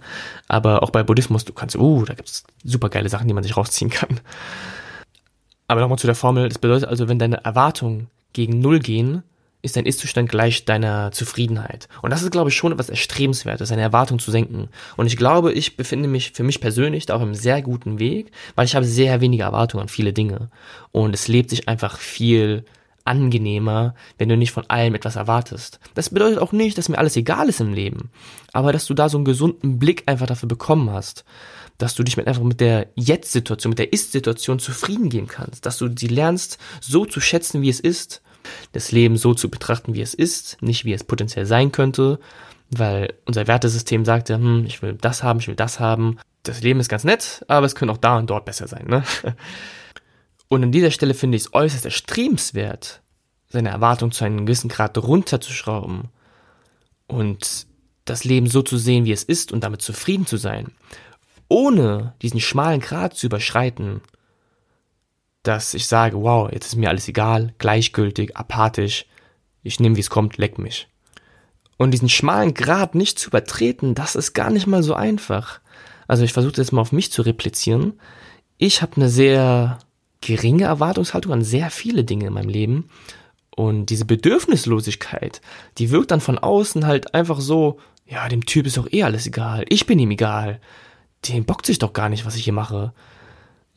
Aber 0.47 0.83
auch 0.83 0.91
bei 0.91 1.03
Buddhismus, 1.03 1.45
du 1.45 1.53
kannst, 1.53 1.77
uh, 1.77 2.07
da 2.07 2.15
gibt 2.15 2.31
es 2.31 2.45
super 2.65 2.89
geile 2.89 3.11
Sachen, 3.11 3.29
die 3.29 3.35
man 3.35 3.43
sich 3.43 3.59
rausziehen 3.59 3.91
kann. 3.91 4.21
Aber 5.67 5.83
nochmal 5.83 5.99
zu 5.99 6.07
der 6.07 6.17
Formel, 6.17 6.49
das 6.49 6.59
bedeutet 6.59 6.89
also, 6.89 7.09
wenn 7.09 7.19
deine 7.19 7.45
Erwartungen 7.45 8.09
gegen 8.33 8.61
Null 8.61 8.79
gehen, 8.79 9.23
ist 9.61 9.77
dein 9.77 9.87
Ist-Zustand 9.87 10.29
gleich 10.29 10.65
deiner 10.65 11.11
Zufriedenheit. 11.11 11.89
Und 12.03 12.11
das 12.11 12.23
ist, 12.23 12.31
glaube 12.31 12.51
ich, 12.51 12.57
schon 12.57 12.73
etwas 12.73 12.91
Erstrebenswertes, 12.91 13.73
eine 13.73 13.83
Erwartung 13.83 14.19
zu 14.19 14.31
senken. 14.31 14.69
Und 14.97 15.07
ich 15.07 15.17
glaube, 15.17 15.53
ich 15.53 15.77
befinde 15.77 16.09
mich 16.09 16.33
für 16.33 16.45
mich 16.45 16.61
persönlich 16.61 17.07
da 17.07 17.17
auf 17.17 17.23
einem 17.23 17.35
sehr 17.35 17.61
guten 17.63 17.99
Weg, 17.99 18.31
weil 18.55 18.67
ich 18.67 18.77
habe 18.77 18.87
sehr 18.87 19.21
wenige 19.21 19.43
Erwartungen 19.43 19.83
an 19.83 19.89
viele 19.89 20.13
Dinge. 20.13 20.49
Und 20.93 21.15
es 21.15 21.27
lebt 21.27 21.51
sich 21.51 21.69
einfach 21.69 21.99
viel 21.99 22.65
angenehmer, 23.05 23.95
wenn 24.19 24.29
du 24.29 24.37
nicht 24.37 24.53
von 24.53 24.69
allem 24.69 24.95
etwas 24.95 25.17
erwartest. 25.17 25.81
Das 25.95 26.11
bedeutet 26.11 26.39
auch 26.39 26.53
nicht, 26.53 26.79
dass 26.79 26.89
mir 26.89 26.99
alles 26.99 27.17
egal 27.17 27.49
ist 27.49 27.61
im 27.61 27.73
Leben, 27.73 28.11
aber 28.53 28.73
dass 28.73 28.87
du 28.87 28.95
da 28.95 29.09
so 29.09 29.19
einen 29.19 29.25
gesunden 29.25 29.79
Blick 29.79 30.05
einfach 30.07 30.27
dafür 30.27 30.49
bekommen 30.49 30.91
hast, 30.91 31.25
dass 31.79 31.95
du 31.95 32.03
dich 32.03 32.17
mit 32.17 32.27
einfach 32.27 32.43
mit 32.43 32.61
der 32.61 32.89
Jetzt-Situation, 32.97 33.71
mit 33.71 33.79
der 33.79 33.93
Ist-Situation 33.93 34.59
zufrieden 34.59 35.09
geben 35.09 35.29
kannst, 35.29 35.65
dass 35.65 35.79
du 35.79 35.89
sie 35.97 36.09
lernst, 36.09 36.59
so 36.81 37.07
zu 37.07 37.21
schätzen, 37.21 37.63
wie 37.63 37.71
es 37.71 37.81
ist 37.81 38.21
das 38.73 38.93
Leben 38.93 39.17
so 39.17 39.35
zu 39.35 39.51
betrachten, 39.51 39.95
wie 39.95 40.03
es 40.03 40.15
ist, 40.15 40.61
nicht 40.63 40.85
wie 40.85 40.93
es 40.93 41.05
potenziell 41.05 41.47
sein 41.47 41.73
könnte, 41.73 42.19
weil 42.71 43.15
unser 43.25 43.47
Wertesystem 43.47 44.05
sagte, 44.05 44.35
hm, 44.35 44.65
ich 44.67 44.83
will 44.83 44.95
das 45.01 45.23
haben, 45.23 45.41
ich 45.41 45.49
will 45.49 45.55
das 45.55 45.81
haben. 45.81 46.19
Das 46.43 46.63
Leben 46.63 46.81
ist 46.81 46.89
ganz 46.89 47.05
nett, 47.05 47.45
aber 47.49 47.67
es 47.67 47.75
könnte 47.75 47.93
auch 47.93 47.99
da 47.99 48.19
und 48.19 48.31
dort 48.31 48.45
besser 48.45 48.69
sein. 48.69 48.87
Ne? 48.87 49.05
Und 50.51 50.63
an 50.63 50.73
dieser 50.73 50.91
Stelle 50.91 51.13
finde 51.13 51.37
ich 51.37 51.45
es 51.45 51.53
äußerst 51.53 51.85
erstrebenswert, 51.85 53.03
seine 53.49 53.69
Erwartung 53.69 54.13
zu 54.13 54.25
einem 54.25 54.47
gewissen 54.47 54.69
Grad 54.69 54.97
runterzuschrauben 54.97 56.09
und 57.07 57.67
das 58.05 58.25
Leben 58.25 58.47
so 58.47 58.63
zu 58.63 58.79
sehen, 58.79 59.05
wie 59.05 59.13
es 59.13 59.25
ist 59.25 59.53
und 59.53 59.63
damit 59.63 59.83
zufrieden 59.83 60.27
zu 60.27 60.37
sein, 60.37 60.73
ohne 61.49 62.15
diesen 62.23 62.41
schmalen 62.41 62.81
Grad 62.81 63.15
zu 63.15 63.27
überschreiten, 63.27 64.01
dass 65.49 65.73
ich 65.73 65.87
sage, 65.87 66.23
wow, 66.23 66.51
jetzt 66.53 66.67
ist 66.67 66.77
mir 66.77 66.91
alles 66.91 67.09
egal, 67.09 67.55
gleichgültig, 67.57 68.37
apathisch, 68.37 69.07
ich 69.63 69.81
nehme, 69.81 69.97
wie 69.97 70.01
es 70.01 70.11
kommt, 70.11 70.37
leck 70.37 70.59
mich. 70.59 70.89
Und 71.79 71.93
diesen 71.93 72.11
schmalen 72.11 72.53
Grad 72.53 72.95
nicht 72.95 73.19
zu 73.19 73.29
übertreten, 73.29 73.95
das 73.95 74.15
ist 74.15 74.35
gar 74.35 74.51
nicht 74.51 74.67
mal 74.67 74.83
so 74.83 74.93
einfach. 74.95 75.61
Also 76.07 76.25
ich 76.25 76.35
versuche 76.35 76.53
das 76.53 76.71
mal 76.71 76.83
auf 76.83 76.93
mich 76.93 77.11
zu 77.13 77.23
replizieren. 77.23 77.95
Ich 78.59 78.83
habe 78.83 78.97
eine 78.97 79.09
sehr 79.09 79.79
geringe 80.21 80.65
Erwartungshaltung 80.65 81.33
an 81.33 81.45
sehr 81.45 81.71
viele 81.71 82.05
Dinge 82.05 82.27
in 82.27 82.35
meinem 82.35 82.51
Leben. 82.51 82.91
Und 83.51 83.87
diese 83.87 84.05
Bedürfnislosigkeit, 84.05 85.41
die 85.79 85.91
wirkt 85.91 86.11
dann 86.11 86.21
von 86.21 86.39
außen 86.39 86.87
halt 86.87 87.15
einfach 87.15 87.41
so, 87.41 87.79
ja, 88.07 88.29
dem 88.29 88.45
Typ 88.45 88.67
ist 88.67 88.77
doch 88.77 88.93
eh 88.93 89.03
alles 89.03 89.27
egal. 89.27 89.65
Ich 89.69 89.87
bin 89.87 89.99
ihm 89.99 90.11
egal. 90.11 90.61
Dem 91.27 91.45
bockt 91.45 91.67
sich 91.67 91.79
doch 91.79 91.93
gar 91.93 92.09
nicht, 92.09 92.27
was 92.27 92.37
ich 92.37 92.45
hier 92.45 92.53
mache. 92.53 92.93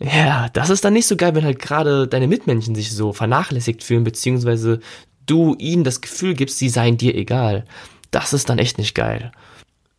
Ja, 0.02 0.50
das 0.50 0.72
ist 0.72 0.84
dann 0.84 0.94
nicht 0.94 1.06
so 1.06 1.16
geil, 1.16 1.36
wenn 1.36 1.46
halt 1.46 1.60
gerade 1.60 2.08
deine 2.08 2.28
Mitmenschen 2.28 2.74
sich 2.74 2.92
so 2.92 3.14
vernachlässigt 3.14 3.84
fühlen, 3.84 4.04
beziehungsweise 4.04 4.80
du 5.28 5.56
ihnen 5.60 5.84
das 5.84 6.02
Gefühl 6.02 6.34
gibst, 6.34 6.58
sie 6.58 6.70
seien 6.70 6.98
dir 6.98 7.14
egal. 7.16 7.66
Das 8.10 8.34
ist 8.34 8.50
dann 8.50 8.58
echt 8.58 8.80
nicht 8.80 8.96
geil. 8.96 9.32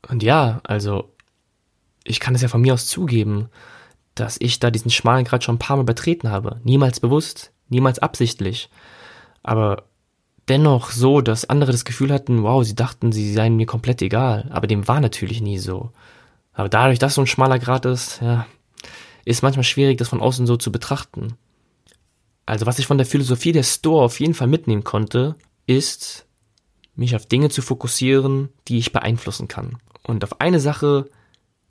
Und 0.09 0.25
ja, 0.25 0.61
also, 0.65 1.12
ich 2.03 2.19
kann 2.19 2.35
es 2.35 2.43
ja 2.43 2.49
von 2.49 2.61
mir 2.61 2.75
aus 2.75 2.87
zugeben, 2.87 3.49
dass 4.17 4.37
ich 4.41 4.59
da 4.59 4.73
diesen 4.73 4.91
schmalen 4.91 5.25
Grad 5.25 5.45
schon 5.45 5.55
ein 5.55 5.61
paar 5.61 5.77
Mal 5.77 5.85
betreten 5.85 6.31
habe. 6.31 6.61
Niemals 6.65 6.99
bewusst, 6.99 7.53
niemals 7.69 8.01
absichtlich. 8.01 8.71
Aber 9.45 9.85
dennoch 10.49 10.91
so, 10.91 11.21
dass 11.21 11.49
andere 11.49 11.71
das 11.71 11.85
Gefühl 11.85 12.12
hatten, 12.12 12.43
wow, 12.43 12.65
sie 12.65 12.75
dachten, 12.75 13.12
sie 13.12 13.33
seien 13.33 13.57
mir 13.57 13.67
komplett 13.67 14.03
egal. 14.03 14.49
Aber 14.51 14.67
dem 14.67 14.88
war 14.88 15.01
natürlich 15.01 15.41
nie 15.41 15.59
so. 15.59 15.93
Aber 16.55 16.69
dadurch, 16.69 16.99
dass 16.99 17.15
so 17.15 17.21
ein 17.21 17.29
schmaler 17.29 17.61
Grad 17.61 17.87
ist, 17.87 18.21
ja, 18.21 18.47
ist 19.25 19.43
manchmal 19.43 19.65
schwierig, 19.65 19.99
das 19.99 20.09
von 20.09 20.21
außen 20.21 20.47
so 20.47 20.57
zu 20.57 20.73
betrachten. 20.73 21.35
Also 22.47 22.67
was 22.67 22.79
ich 22.79 22.87
von 22.87 22.99
der 22.99 23.07
Philosophie 23.07 23.53
der 23.53 23.63
Store 23.63 24.05
auf 24.05 24.21
jeden 24.21 24.35
Fall 24.35 24.49
mitnehmen 24.49 24.85
konnte, 24.85 25.37
ist, 25.67 26.27
mich 26.97 27.17
auf 27.17 27.27
Dinge 27.27 27.49
zu 27.51 27.63
fokussieren, 27.63 28.49
die 28.69 28.79
ich 28.79 28.93
beeinflussen 28.93 29.49
kann. 29.49 29.79
Und 30.03 30.25
auf 30.25 30.41
eine 30.41 30.61
Sache 30.61 31.09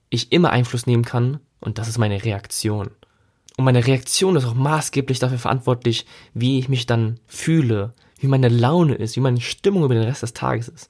ich 0.09 0.31
immer 0.31 0.51
Einfluss 0.51 0.85
nehmen 0.85 1.05
kann, 1.05 1.39
und 1.59 1.77
das 1.77 1.87
ist 1.87 1.97
meine 1.97 2.23
Reaktion. 2.23 2.89
Und 3.57 3.65
meine 3.65 3.85
Reaktion 3.85 4.35
ist 4.35 4.45
auch 4.45 4.53
maßgeblich 4.53 5.19
dafür 5.19 5.37
verantwortlich, 5.37 6.05
wie 6.33 6.57
ich 6.57 6.69
mich 6.69 6.85
dann 6.85 7.19
fühle, 7.27 7.93
wie 8.19 8.27
meine 8.27 8.49
Laune 8.49 8.95
ist, 8.95 9.15
wie 9.15 9.21
meine 9.21 9.41
Stimmung 9.41 9.83
über 9.83 9.93
den 9.93 10.03
Rest 10.03 10.23
des 10.23 10.33
Tages 10.33 10.67
ist. 10.67 10.89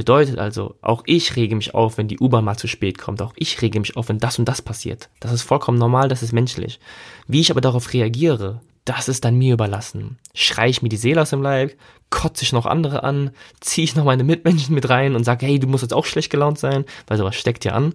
Bedeutet 0.00 0.38
also, 0.38 0.76
auch 0.80 1.02
ich 1.04 1.36
rege 1.36 1.54
mich 1.54 1.74
auf, 1.74 1.98
wenn 1.98 2.08
die 2.08 2.18
U-Bahn 2.18 2.42
mal 2.42 2.56
zu 2.56 2.68
spät 2.68 2.96
kommt. 2.96 3.20
Auch 3.20 3.34
ich 3.36 3.60
rege 3.60 3.78
mich 3.78 3.98
auf, 3.98 4.08
wenn 4.08 4.18
das 4.18 4.38
und 4.38 4.46
das 4.46 4.62
passiert. 4.62 5.10
Das 5.20 5.30
ist 5.30 5.42
vollkommen 5.42 5.76
normal, 5.76 6.08
das 6.08 6.22
ist 6.22 6.32
menschlich. 6.32 6.80
Wie 7.26 7.40
ich 7.40 7.50
aber 7.50 7.60
darauf 7.60 7.92
reagiere, 7.92 8.62
das 8.86 9.10
ist 9.10 9.26
dann 9.26 9.36
mir 9.36 9.52
überlassen. 9.52 10.16
Schrei 10.32 10.70
ich 10.70 10.80
mir 10.80 10.88
die 10.88 10.96
Seele 10.96 11.20
aus 11.20 11.28
dem 11.28 11.42
Leib, 11.42 11.76
kotze 12.08 12.44
ich 12.44 12.54
noch 12.54 12.64
andere 12.64 13.02
an, 13.02 13.32
ziehe 13.60 13.84
ich 13.84 13.94
noch 13.94 14.06
meine 14.06 14.24
Mitmenschen 14.24 14.74
mit 14.74 14.88
rein 14.88 15.14
und 15.16 15.24
sage, 15.24 15.44
hey, 15.44 15.58
du 15.58 15.66
musst 15.66 15.82
jetzt 15.82 15.92
auch 15.92 16.06
schlecht 16.06 16.30
gelaunt 16.30 16.58
sein, 16.58 16.86
weil 17.06 17.18
sowas 17.18 17.36
steckt 17.36 17.66
ja 17.66 17.72
an. 17.72 17.92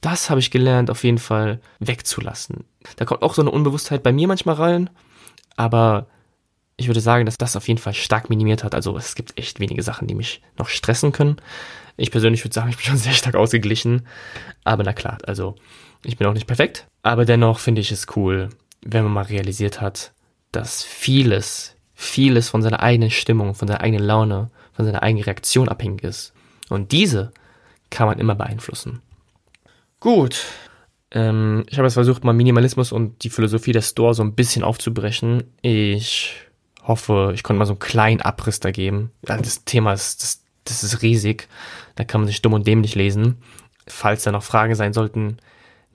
Das 0.00 0.28
habe 0.28 0.40
ich 0.40 0.50
gelernt, 0.50 0.90
auf 0.90 1.04
jeden 1.04 1.18
Fall 1.18 1.60
wegzulassen. 1.78 2.64
Da 2.96 3.04
kommt 3.04 3.22
auch 3.22 3.34
so 3.34 3.42
eine 3.42 3.52
Unbewusstheit 3.52 4.02
bei 4.02 4.10
mir 4.10 4.26
manchmal 4.26 4.56
rein, 4.56 4.90
aber 5.56 6.08
ich 6.76 6.88
würde 6.88 7.00
sagen, 7.00 7.24
dass 7.24 7.38
das 7.38 7.56
auf 7.56 7.68
jeden 7.68 7.78
Fall 7.78 7.94
stark 7.94 8.28
minimiert 8.28 8.62
hat. 8.62 8.74
Also 8.74 8.96
es 8.96 9.14
gibt 9.14 9.38
echt 9.38 9.60
wenige 9.60 9.82
Sachen, 9.82 10.06
die 10.06 10.14
mich 10.14 10.42
noch 10.58 10.68
stressen 10.68 11.12
können. 11.12 11.36
Ich 11.96 12.10
persönlich 12.10 12.44
würde 12.44 12.54
sagen, 12.54 12.68
ich 12.68 12.76
bin 12.76 12.84
schon 12.84 12.96
sehr 12.98 13.12
stark 13.12 13.34
ausgeglichen. 13.34 14.06
Aber 14.64 14.82
na 14.82 14.92
klar, 14.92 15.18
also 15.26 15.56
ich 16.04 16.18
bin 16.18 16.26
auch 16.26 16.34
nicht 16.34 16.46
perfekt. 16.46 16.86
Aber 17.02 17.24
dennoch 17.24 17.58
finde 17.58 17.80
ich 17.80 17.92
es 17.92 18.06
cool, 18.16 18.50
wenn 18.82 19.04
man 19.04 19.12
mal 19.12 19.24
realisiert 19.24 19.80
hat, 19.80 20.12
dass 20.52 20.82
vieles, 20.82 21.76
vieles 21.94 22.50
von 22.50 22.62
seiner 22.62 22.80
eigenen 22.80 23.10
Stimmung, 23.10 23.54
von 23.54 23.68
seiner 23.68 23.80
eigenen 23.80 24.04
Laune, 24.04 24.50
von 24.74 24.84
seiner 24.84 25.02
eigenen 25.02 25.24
Reaktion 25.24 25.68
abhängig 25.68 26.04
ist. 26.04 26.34
Und 26.68 26.92
diese 26.92 27.32
kann 27.88 28.06
man 28.06 28.18
immer 28.18 28.34
beeinflussen. 28.34 29.00
Gut. 30.00 30.44
Ähm, 31.10 31.64
ich 31.70 31.78
habe 31.78 31.86
jetzt 31.86 31.94
versucht, 31.94 32.24
mal 32.24 32.32
Minimalismus 32.32 32.92
und 32.92 33.22
die 33.24 33.30
Philosophie 33.30 33.72
der 33.72 33.82
Store 33.82 34.12
so 34.12 34.22
ein 34.22 34.34
bisschen 34.34 34.62
aufzubrechen. 34.62 35.44
Ich 35.62 36.45
hoffe, 36.86 37.32
ich 37.34 37.42
konnte 37.42 37.58
mal 37.58 37.66
so 37.66 37.72
einen 37.72 37.78
kleinen 37.78 38.20
Abriss 38.20 38.60
da 38.60 38.70
geben. 38.70 39.10
Das 39.22 39.64
Thema 39.64 39.92
ist, 39.92 40.22
das, 40.22 40.42
das 40.64 40.84
ist 40.84 41.02
riesig. 41.02 41.48
Da 41.94 42.04
kann 42.04 42.20
man 42.20 42.28
sich 42.28 42.42
dumm 42.42 42.52
und 42.52 42.66
dämlich 42.66 42.94
lesen. 42.94 43.38
Falls 43.86 44.22
da 44.22 44.32
noch 44.32 44.42
Fragen 44.42 44.74
sein 44.74 44.92
sollten, 44.92 45.38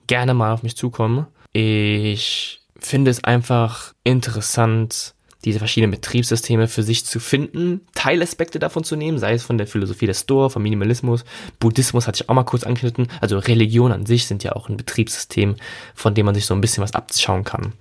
gerne 0.06 0.34
mal 0.34 0.52
auf 0.52 0.62
mich 0.62 0.76
zukommen. 0.76 1.26
Ich 1.52 2.60
finde 2.78 3.10
es 3.10 3.24
einfach 3.24 3.94
interessant, 4.04 5.14
diese 5.44 5.58
verschiedenen 5.58 5.90
Betriebssysteme 5.90 6.68
für 6.68 6.82
sich 6.82 7.04
zu 7.04 7.18
finden, 7.18 7.80
Teilaspekte 7.94 8.58
davon 8.58 8.84
zu 8.84 8.96
nehmen, 8.96 9.18
sei 9.18 9.34
es 9.34 9.42
von 9.42 9.58
der 9.58 9.66
Philosophie 9.66 10.06
der 10.06 10.14
Store, 10.14 10.50
vom 10.50 10.62
Minimalismus, 10.62 11.24
Buddhismus 11.58 12.06
hatte 12.06 12.22
ich 12.22 12.28
auch 12.28 12.34
mal 12.34 12.44
kurz 12.44 12.64
angeschnitten, 12.64 13.08
also 13.20 13.38
Religion 13.38 13.92
an 13.92 14.06
sich 14.06 14.26
sind 14.26 14.44
ja 14.44 14.52
auch 14.52 14.68
ein 14.68 14.76
Betriebssystem, 14.76 15.56
von 15.94 16.14
dem 16.14 16.26
man 16.26 16.34
sich 16.34 16.46
so 16.46 16.54
ein 16.54 16.60
bisschen 16.60 16.82
was 16.82 16.94
abschauen 16.94 17.44
kann. 17.44 17.72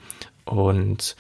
Und 0.46 1.16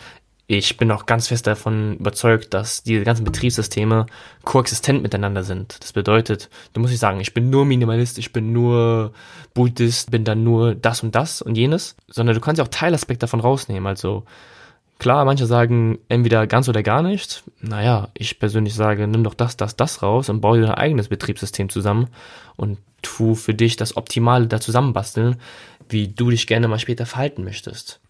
ich 0.58 0.78
bin 0.78 0.92
auch 0.92 1.06
ganz 1.06 1.30
fest 1.30 1.48
davon 1.48 1.98
überzeugt, 1.98 2.54
dass 2.54 2.84
diese 2.84 3.04
ganzen 3.04 3.24
Betriebssysteme 3.24 4.06
koexistent 4.44 5.02
miteinander 5.02 5.44
sind. 5.44 5.78
Das 5.80 5.94
bedeutet, 5.94 6.50
du 6.74 6.82
musst 6.82 6.92
nicht 6.92 7.00
sagen, 7.00 7.22
ich 7.22 7.34
bin 7.34 7.50
nur 7.50 7.66
Minimalist, 7.66 8.18
ich 8.18 8.34
bin 8.34 8.52
nur 8.52 9.14
Buddhist, 9.54 10.12
bin 10.12 10.26
dann 10.26 10.44
nur 10.44 10.76
das 10.76 11.04
und 11.04 11.16
das 11.16 11.42
und 11.42 11.56
jenes, 11.56 11.96
sondern 12.08 12.36
du 12.36 12.42
kannst 12.42 12.60
ja 12.60 12.66
auch 12.66 12.70
Teilaspekte 12.70 13.22
davon 13.22 13.40
rausnehmen. 13.40 13.88
Also 13.88 14.24
klar, 15.00 15.24
manche 15.24 15.46
sagen 15.46 16.00
entweder 16.10 16.48
ganz 16.48 16.68
oder 16.68 16.84
gar 16.84 17.02
nicht. 17.02 17.44
Naja, 17.62 18.10
ich 18.14 18.38
persönlich 18.38 18.76
sage, 18.76 19.08
nimm 19.08 19.24
doch 19.24 19.36
das, 19.36 19.56
das, 19.58 19.78
das 19.78 20.04
raus 20.04 20.28
und 20.28 20.42
baue 20.42 20.60
dir 20.60 20.68
dein 20.68 20.76
eigenes 20.76 21.08
Betriebssystem 21.08 21.70
zusammen 21.70 22.08
und 22.58 22.78
tu 23.02 23.36
für 23.36 23.54
dich 23.54 23.78
das 23.78 23.96
Optimale 23.96 24.48
da 24.48 24.60
zusammenbasteln, 24.60 25.38
wie 25.88 26.10
du 26.10 26.30
dich 26.30 26.46
gerne 26.46 26.68
mal 26.68 26.80
später 26.80 27.06
verhalten 27.06 27.44
möchtest 27.44 28.02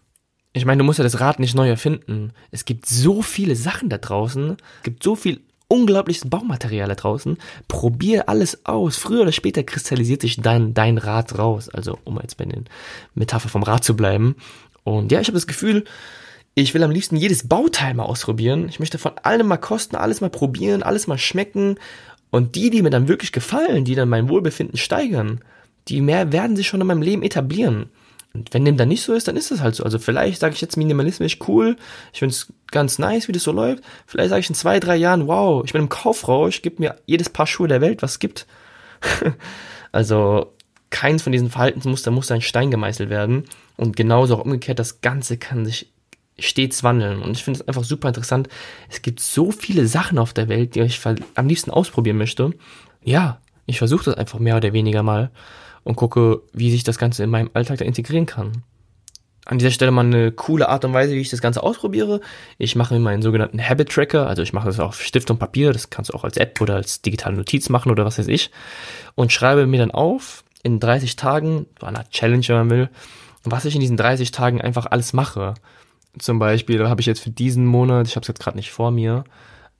ich 0.52 0.64
meine, 0.64 0.78
du 0.78 0.84
musst 0.84 0.98
ja 0.98 1.04
das 1.04 1.20
Rad 1.20 1.40
nicht 1.40 1.54
neu 1.54 1.68
erfinden. 1.68 2.32
Es 2.50 2.64
gibt 2.64 2.86
so 2.86 3.22
viele 3.22 3.56
Sachen 3.56 3.88
da 3.88 3.98
draußen, 3.98 4.56
es 4.78 4.82
gibt 4.82 5.02
so 5.02 5.16
viel 5.16 5.40
unglaubliches 5.72 6.28
Baumaterial 6.28 6.88
da 6.88 6.94
draußen. 6.94 7.38
Probier 7.66 8.28
alles 8.28 8.66
aus. 8.66 8.98
Früher 8.98 9.22
oder 9.22 9.32
später 9.32 9.62
kristallisiert 9.62 10.20
sich 10.20 10.36
dann 10.36 10.74
dein 10.74 10.98
Rad 10.98 11.38
raus. 11.38 11.70
Also, 11.70 11.98
um 12.04 12.20
jetzt 12.20 12.36
bei 12.36 12.44
den 12.44 12.66
Metapher 13.14 13.48
vom 13.48 13.62
Rad 13.62 13.82
zu 13.82 13.96
bleiben. 13.96 14.36
Und 14.84 15.10
ja, 15.10 15.20
ich 15.20 15.28
habe 15.28 15.36
das 15.36 15.46
Gefühl, 15.46 15.84
ich 16.54 16.74
will 16.74 16.82
am 16.82 16.90
liebsten 16.90 17.16
jedes 17.16 17.48
Bauteil 17.48 17.94
mal 17.94 18.04
ausprobieren. 18.04 18.68
Ich 18.68 18.80
möchte 18.80 18.98
von 18.98 19.12
allem 19.22 19.46
mal 19.46 19.56
kosten, 19.56 19.96
alles 19.96 20.20
mal 20.20 20.28
probieren, 20.28 20.82
alles 20.82 21.06
mal 21.06 21.16
schmecken. 21.16 21.76
Und 22.30 22.54
die, 22.54 22.68
die 22.68 22.82
mir 22.82 22.90
dann 22.90 23.08
wirklich 23.08 23.32
gefallen, 23.32 23.86
die 23.86 23.94
dann 23.94 24.10
mein 24.10 24.28
Wohlbefinden 24.28 24.76
steigern, 24.76 25.40
die 25.88 26.02
mehr 26.02 26.32
werden 26.32 26.54
sich 26.54 26.66
schon 26.66 26.82
in 26.82 26.86
meinem 26.86 27.02
Leben 27.02 27.22
etablieren. 27.22 27.86
Und 28.34 28.54
wenn 28.54 28.64
dem 28.64 28.76
dann 28.76 28.88
nicht 28.88 29.02
so 29.02 29.12
ist, 29.12 29.28
dann 29.28 29.36
ist 29.36 29.50
das 29.50 29.60
halt 29.60 29.74
so. 29.74 29.84
Also 29.84 29.98
vielleicht 29.98 30.40
sage 30.40 30.54
ich 30.54 30.60
jetzt 30.60 30.76
Minimalismus 30.76 31.36
cool, 31.48 31.76
ich 32.12 32.20
finde 32.20 32.34
es 32.34 32.52
ganz 32.70 32.98
nice, 32.98 33.28
wie 33.28 33.32
das 33.32 33.42
so 33.42 33.52
läuft. 33.52 33.84
Vielleicht 34.06 34.30
sage 34.30 34.40
ich 34.40 34.48
in 34.48 34.54
zwei, 34.54 34.80
drei 34.80 34.96
Jahren, 34.96 35.26
wow, 35.26 35.62
ich 35.64 35.72
bin 35.72 35.82
im 35.82 35.88
Kaufrausch, 35.88 36.62
gib 36.62 36.78
mir 36.78 36.96
jedes 37.06 37.28
Paar 37.28 37.46
Schuhe 37.46 37.68
der 37.68 37.80
Welt, 37.80 38.02
was 38.02 38.12
es 38.12 38.18
gibt. 38.18 38.46
also 39.92 40.52
keins 40.88 41.22
von 41.22 41.32
diesen 41.32 41.50
Verhaltensmustern 41.50 42.14
muss 42.14 42.30
ein 42.30 42.40
Stein 42.40 42.70
gemeißelt 42.70 43.10
werden. 43.10 43.44
Und 43.76 43.96
genauso 43.96 44.36
auch 44.36 44.44
umgekehrt, 44.44 44.78
das 44.78 45.00
Ganze 45.00 45.36
kann 45.36 45.64
sich 45.64 45.92
stets 46.38 46.82
wandeln. 46.82 47.22
Und 47.22 47.36
ich 47.36 47.44
finde 47.44 47.60
es 47.60 47.68
einfach 47.68 47.84
super 47.84 48.08
interessant. 48.08 48.48
Es 48.88 49.02
gibt 49.02 49.20
so 49.20 49.50
viele 49.50 49.86
Sachen 49.86 50.18
auf 50.18 50.32
der 50.32 50.48
Welt, 50.48 50.74
die 50.74 50.80
ich 50.80 51.00
am 51.34 51.48
liebsten 51.48 51.70
ausprobieren 51.70 52.18
möchte. 52.18 52.52
Ja, 53.02 53.40
ich 53.66 53.78
versuche 53.78 54.06
das 54.06 54.14
einfach 54.14 54.38
mehr 54.38 54.56
oder 54.56 54.72
weniger 54.72 55.02
mal 55.02 55.30
und 55.84 55.96
gucke, 55.96 56.42
wie 56.52 56.70
sich 56.70 56.84
das 56.84 56.98
Ganze 56.98 57.22
in 57.22 57.30
meinem 57.30 57.50
Alltag 57.54 57.78
da 57.78 57.84
integrieren 57.84 58.26
kann. 58.26 58.62
An 59.44 59.58
dieser 59.58 59.72
Stelle 59.72 59.90
mal 59.90 60.04
eine 60.04 60.30
coole 60.30 60.68
Art 60.68 60.84
und 60.84 60.92
Weise, 60.92 61.14
wie 61.14 61.20
ich 61.20 61.30
das 61.30 61.40
Ganze 61.40 61.64
ausprobiere. 61.64 62.20
Ich 62.58 62.76
mache 62.76 62.94
mir 62.94 63.00
meinen 63.00 63.22
sogenannten 63.22 63.60
Habit 63.60 63.90
Tracker, 63.90 64.28
also 64.28 64.42
ich 64.42 64.52
mache 64.52 64.66
das 64.66 64.78
auf 64.78 65.02
Stift 65.02 65.30
und 65.32 65.38
Papier, 65.38 65.72
das 65.72 65.90
kannst 65.90 66.10
du 66.10 66.14
auch 66.14 66.22
als 66.22 66.36
App 66.36 66.60
oder 66.60 66.76
als 66.76 67.02
digitale 67.02 67.36
Notiz 67.36 67.68
machen 67.68 67.90
oder 67.90 68.04
was 68.04 68.18
weiß 68.18 68.28
ich, 68.28 68.50
und 69.16 69.32
schreibe 69.32 69.66
mir 69.66 69.80
dann 69.80 69.90
auf, 69.90 70.44
in 70.62 70.78
30 70.78 71.16
Tagen, 71.16 71.66
so 71.80 71.86
einer 71.86 72.08
Challenge, 72.10 72.46
wenn 72.46 72.56
man 72.56 72.70
will, 72.70 72.90
was 73.42 73.64
ich 73.64 73.74
in 73.74 73.80
diesen 73.80 73.96
30 73.96 74.30
Tagen 74.30 74.60
einfach 74.60 74.86
alles 74.86 75.12
mache. 75.12 75.54
Zum 76.18 76.38
Beispiel 76.38 76.88
habe 76.88 77.00
ich 77.00 77.06
jetzt 77.06 77.20
für 77.20 77.30
diesen 77.30 77.66
Monat, 77.66 78.06
ich 78.06 78.14
habe 78.14 78.22
es 78.22 78.28
jetzt 78.28 78.40
gerade 78.40 78.56
nicht 78.56 78.70
vor 78.70 78.92
mir, 78.92 79.24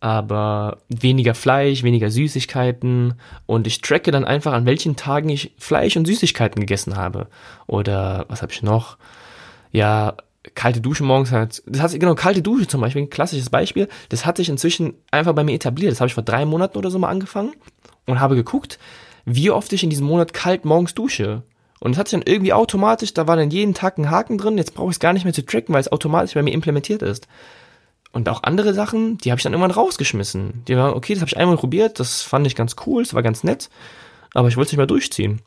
aber 0.02 0.78
weniger 0.88 1.32
Fleisch, 1.32 1.84
weniger 1.84 2.10
Süßigkeiten 2.10 3.14
und 3.46 3.68
ich 3.68 3.82
tracke 3.82 4.10
dann 4.10 4.24
einfach, 4.24 4.52
an 4.52 4.66
welchen 4.66 4.96
Tagen 4.96 5.28
ich 5.28 5.54
Fleisch 5.58 5.96
und 5.96 6.06
Süßigkeiten 6.06 6.58
gegessen 6.58 6.96
habe. 6.96 7.28
Oder 7.68 8.24
was 8.26 8.42
habe 8.42 8.50
ich 8.50 8.64
noch? 8.64 8.98
Ja, 9.70 10.16
kalte 10.56 10.80
Dusche 10.80 11.04
morgens 11.04 11.30
halt. 11.30 11.62
Das 11.66 11.80
hat 11.82 11.92
genau, 11.92 12.16
kalte 12.16 12.42
Dusche 12.42 12.66
zum 12.66 12.80
Beispiel, 12.80 13.02
ein 13.02 13.10
klassisches 13.10 13.48
Beispiel. 13.48 13.88
Das 14.08 14.26
hat 14.26 14.38
sich 14.38 14.48
inzwischen 14.48 14.94
einfach 15.12 15.34
bei 15.34 15.44
mir 15.44 15.54
etabliert. 15.54 15.92
Das 15.92 16.00
habe 16.00 16.08
ich 16.08 16.14
vor 16.14 16.24
drei 16.24 16.46
Monaten 16.46 16.76
oder 16.76 16.90
so 16.90 16.98
mal 16.98 17.08
angefangen 17.08 17.52
und 18.06 18.18
habe 18.18 18.34
geguckt, 18.34 18.80
wie 19.24 19.52
oft 19.52 19.72
ich 19.72 19.84
in 19.84 19.90
diesem 19.90 20.06
Monat 20.08 20.32
kalt 20.32 20.64
morgens 20.64 20.94
dusche. 20.94 21.44
Und 21.78 21.92
es 21.92 21.98
hat 21.98 22.08
sich 22.08 22.18
dann 22.18 22.28
irgendwie 22.28 22.52
automatisch, 22.52 23.14
da 23.14 23.28
war 23.28 23.36
dann 23.36 23.50
jeden 23.50 23.74
Tag 23.74 23.98
ein 23.98 24.10
Haken 24.10 24.36
drin, 24.36 24.58
jetzt 24.58 24.74
brauche 24.74 24.90
ich 24.90 24.96
es 24.96 25.00
gar 25.00 25.12
nicht 25.12 25.22
mehr 25.22 25.32
zu 25.32 25.46
tracken, 25.46 25.72
weil 25.72 25.80
es 25.80 25.92
automatisch 25.92 26.34
bei 26.34 26.42
mir 26.42 26.52
implementiert 26.52 27.02
ist. 27.02 27.28
Und 28.12 28.28
auch 28.28 28.42
andere 28.42 28.74
Sachen, 28.74 29.18
die 29.18 29.30
habe 29.30 29.38
ich 29.38 29.42
dann 29.42 29.54
irgendwann 29.54 29.70
rausgeschmissen. 29.70 30.64
Die 30.68 30.76
waren, 30.76 30.94
okay, 30.94 31.14
das 31.14 31.22
habe 31.22 31.28
ich 31.28 31.36
einmal 31.36 31.56
probiert, 31.56 31.98
das 31.98 32.22
fand 32.22 32.46
ich 32.46 32.54
ganz 32.54 32.76
cool, 32.86 33.02
das 33.02 33.14
war 33.14 33.22
ganz 33.22 33.42
nett, 33.42 33.70
aber 34.34 34.48
ich 34.48 34.56
wollte 34.56 34.68
es 34.68 34.72
nicht 34.72 34.78
mehr 34.78 34.86
durchziehen. 34.86 35.40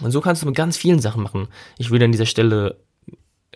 Und 0.00 0.10
so 0.10 0.20
kannst 0.20 0.42
du 0.42 0.46
mit 0.46 0.56
ganz 0.56 0.76
vielen 0.76 1.00
Sachen 1.00 1.22
machen. 1.22 1.48
Ich 1.76 1.90
will 1.90 2.02
an 2.02 2.12
dieser 2.12 2.26
Stelle 2.26 2.78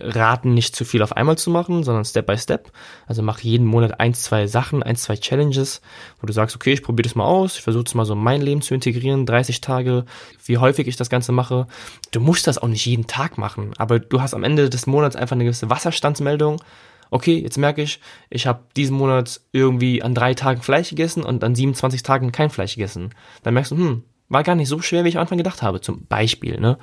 raten, 0.00 0.54
nicht 0.54 0.74
zu 0.74 0.84
viel 0.84 1.02
auf 1.02 1.16
einmal 1.16 1.38
zu 1.38 1.50
machen, 1.50 1.84
sondern 1.84 2.04
Step 2.04 2.26
by 2.26 2.36
Step. 2.36 2.72
Also 3.06 3.22
mach 3.22 3.38
jeden 3.40 3.66
Monat 3.66 4.00
ein, 4.00 4.12
zwei 4.12 4.46
Sachen, 4.46 4.82
ein, 4.82 4.96
zwei 4.96 5.16
Challenges, 5.16 5.80
wo 6.20 6.26
du 6.26 6.32
sagst, 6.32 6.56
okay, 6.56 6.72
ich 6.72 6.82
probiere 6.82 7.04
das 7.08 7.14
mal 7.14 7.24
aus, 7.24 7.56
ich 7.56 7.62
versuche 7.62 7.84
es 7.86 7.94
mal 7.94 8.04
so 8.04 8.14
in 8.14 8.18
mein 8.18 8.42
Leben 8.42 8.60
zu 8.60 8.74
integrieren, 8.74 9.24
30 9.24 9.60
Tage, 9.60 10.04
wie 10.44 10.58
häufig 10.58 10.88
ich 10.88 10.96
das 10.96 11.10
Ganze 11.10 11.32
mache. 11.32 11.68
Du 12.10 12.20
musst 12.20 12.46
das 12.46 12.58
auch 12.58 12.68
nicht 12.68 12.84
jeden 12.86 13.06
Tag 13.06 13.38
machen, 13.38 13.72
aber 13.78 14.00
du 14.00 14.20
hast 14.20 14.34
am 14.34 14.44
Ende 14.44 14.68
des 14.68 14.86
Monats 14.86 15.16
einfach 15.16 15.36
eine 15.36 15.44
gewisse 15.44 15.70
Wasserstandsmeldung. 15.70 16.60
Okay, 17.10 17.38
jetzt 17.38 17.58
merke 17.58 17.82
ich, 17.82 18.00
ich 18.30 18.46
habe 18.46 18.64
diesen 18.76 18.96
Monat 18.96 19.40
irgendwie 19.52 20.02
an 20.02 20.14
drei 20.14 20.34
Tagen 20.34 20.62
Fleisch 20.62 20.90
gegessen 20.90 21.22
und 21.22 21.44
an 21.44 21.54
27 21.54 22.02
Tagen 22.02 22.32
kein 22.32 22.50
Fleisch 22.50 22.74
gegessen. 22.74 23.10
Dann 23.42 23.54
merkst 23.54 23.72
du, 23.72 23.76
hm, 23.76 24.04
war 24.28 24.42
gar 24.42 24.54
nicht 24.54 24.68
so 24.68 24.80
schwer, 24.80 25.04
wie 25.04 25.08
ich 25.08 25.16
am 25.16 25.22
Anfang 25.22 25.38
gedacht 25.38 25.62
habe, 25.62 25.80
zum 25.80 26.06
Beispiel. 26.06 26.60
Ne? 26.60 26.78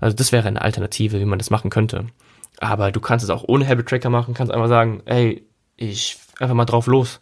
Also 0.00 0.16
das 0.16 0.32
wäre 0.32 0.48
eine 0.48 0.62
Alternative, 0.62 1.20
wie 1.20 1.24
man 1.24 1.38
das 1.38 1.50
machen 1.50 1.70
könnte. 1.70 2.06
Aber 2.58 2.92
du 2.92 3.00
kannst 3.00 3.24
es 3.24 3.30
auch 3.30 3.44
ohne 3.46 3.66
Habit 3.66 3.88
Tracker 3.88 4.10
machen, 4.10 4.34
kannst 4.34 4.52
einfach 4.52 4.68
sagen, 4.68 5.02
ey, 5.06 5.46
ich 5.76 6.18
einfach 6.38 6.54
mal 6.54 6.64
drauf 6.64 6.86
los 6.86 7.20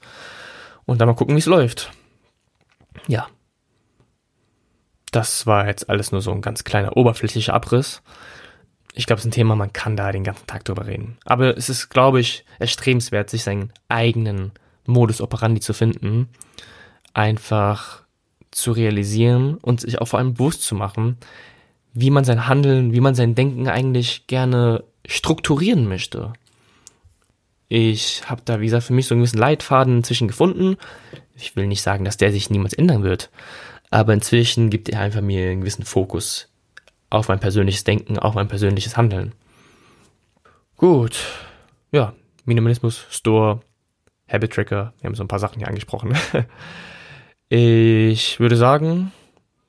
und 0.86 1.00
dann 1.00 1.08
mal 1.08 1.14
gucken, 1.14 1.34
wie 1.34 1.40
es 1.40 1.46
läuft. 1.46 1.92
Ja. 3.06 3.28
Das 5.12 5.46
war 5.46 5.66
jetzt 5.66 5.90
alles 5.90 6.12
nur 6.12 6.20
so 6.20 6.30
ein 6.30 6.40
ganz 6.40 6.64
kleiner 6.64 6.96
oberflächlicher 6.96 7.54
Abriss. 7.54 8.02
Ich 8.94 9.06
glaube, 9.06 9.18
es 9.18 9.24
ist 9.24 9.28
ein 9.28 9.34
Thema, 9.34 9.54
man 9.54 9.72
kann 9.72 9.96
da 9.96 10.10
den 10.12 10.24
ganzen 10.24 10.46
Tag 10.46 10.64
drüber 10.64 10.86
reden. 10.86 11.16
Aber 11.24 11.56
es 11.56 11.68
ist, 11.68 11.88
glaube 11.88 12.20
ich, 12.20 12.44
erstrebenswert, 12.58 13.30
sich 13.30 13.44
seinen 13.44 13.72
eigenen 13.88 14.52
Modus 14.86 15.20
operandi 15.20 15.60
zu 15.60 15.72
finden. 15.72 16.28
Einfach 17.14 18.02
zu 18.50 18.72
realisieren 18.72 19.56
und 19.58 19.80
sich 19.80 20.00
auch 20.00 20.08
vor 20.08 20.18
allem 20.18 20.34
bewusst 20.34 20.62
zu 20.62 20.74
machen, 20.74 21.18
wie 21.92 22.10
man 22.10 22.24
sein 22.24 22.46
Handeln, 22.46 22.92
wie 22.92 23.00
man 23.00 23.14
sein 23.14 23.34
Denken 23.34 23.68
eigentlich 23.68 24.26
gerne 24.26 24.84
strukturieren 25.06 25.88
möchte. 25.88 26.32
Ich 27.68 28.28
habe 28.28 28.42
da, 28.44 28.60
wie 28.60 28.64
gesagt, 28.64 28.84
für 28.84 28.92
mich 28.92 29.06
so 29.06 29.14
einen 29.14 29.20
gewissen 29.22 29.38
Leitfaden 29.38 29.98
inzwischen 29.98 30.28
gefunden. 30.28 30.76
Ich 31.36 31.54
will 31.54 31.66
nicht 31.66 31.82
sagen, 31.82 32.04
dass 32.04 32.16
der 32.16 32.32
sich 32.32 32.50
niemals 32.50 32.74
ändern 32.74 33.04
wird, 33.04 33.30
aber 33.90 34.12
inzwischen 34.12 34.70
gibt 34.70 34.88
er 34.88 35.00
einfach 35.00 35.20
mir 35.20 35.50
einen 35.50 35.60
gewissen 35.60 35.84
Fokus 35.84 36.49
auf 37.10 37.28
mein 37.28 37.40
persönliches 37.40 37.84
Denken, 37.84 38.18
auf 38.18 38.34
mein 38.34 38.48
persönliches 38.48 38.96
Handeln. 38.96 39.32
Gut, 40.76 41.18
ja, 41.92 42.14
Minimalismus, 42.44 43.04
Store, 43.10 43.60
Habit 44.28 44.52
Tracker, 44.52 44.94
wir 45.00 45.08
haben 45.08 45.14
so 45.14 45.24
ein 45.24 45.28
paar 45.28 45.40
Sachen 45.40 45.58
hier 45.58 45.68
angesprochen. 45.68 46.16
ich 47.48 48.40
würde 48.40 48.56
sagen, 48.56 49.12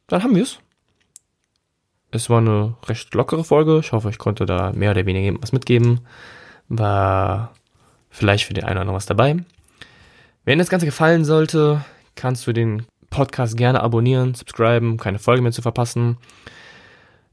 dann 0.08 0.24
haben 0.24 0.36
wir 0.36 0.44
es. 0.44 0.60
Es 2.12 2.30
war 2.30 2.40
eine 2.40 2.76
recht 2.88 3.14
lockere 3.14 3.44
Folge. 3.44 3.80
Ich 3.80 3.92
hoffe, 3.92 4.10
ich 4.10 4.18
konnte 4.18 4.46
da 4.46 4.72
mehr 4.74 4.92
oder 4.92 5.06
weniger 5.06 5.38
was 5.42 5.54
mitgeben. 5.54 6.02
War 6.68 7.54
vielleicht 8.10 8.46
für 8.46 8.54
den 8.54 8.66
einen 8.66 8.74
oder 8.74 8.82
anderen 8.82 8.98
was 8.98 9.06
dabei. 9.06 9.38
Wenn 10.44 10.60
das 10.60 10.70
Ganze 10.70 10.86
gefallen 10.86 11.24
sollte, 11.24 11.84
kannst 12.16 12.46
du 12.46 12.54
den 12.54 12.86
Podcast 13.10 13.58
gerne 13.58 13.82
abonnieren, 13.82 14.34
subscriben, 14.34 14.98
keine 14.98 15.20
Folge 15.20 15.42
mehr 15.42 15.52
zu 15.52 15.62
verpassen. 15.62 16.18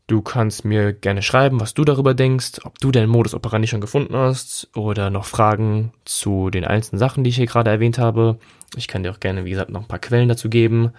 Du 0.09 0.23
kannst 0.23 0.65
mir 0.65 0.95
gerne 0.95 1.21
schreiben, 1.21 1.61
was 1.61 1.75
du 1.75 1.85
darüber 1.85 2.15
denkst, 2.15 2.61
ob 2.65 2.79
du 2.79 2.91
deinen 2.91 3.11
Modus 3.11 3.35
operandi 3.35 3.69
schon 3.69 3.83
gefunden 3.83 4.17
hast 4.17 4.71
oder 4.75 5.11
noch 5.11 5.27
Fragen 5.27 5.93
zu 6.07 6.49
den 6.49 6.65
einzelnen 6.65 6.99
Sachen, 6.99 7.25
die 7.25 7.31
ich 7.31 7.37
hier 7.37 7.45
gerade 7.45 7.71
erwähnt 7.71 7.99
habe. 7.99 8.39
Ich 8.75 8.89
kann 8.89 9.03
dir 9.03 9.13
auch 9.13 9.21
gerne, 9.21 9.45
wie 9.45 9.51
gesagt, 9.51 9.69
noch 9.69 9.83
ein 9.83 9.87
paar 9.87 9.99
Quellen 9.99 10.31
dazu 10.31 10.49
geben, 10.49 10.93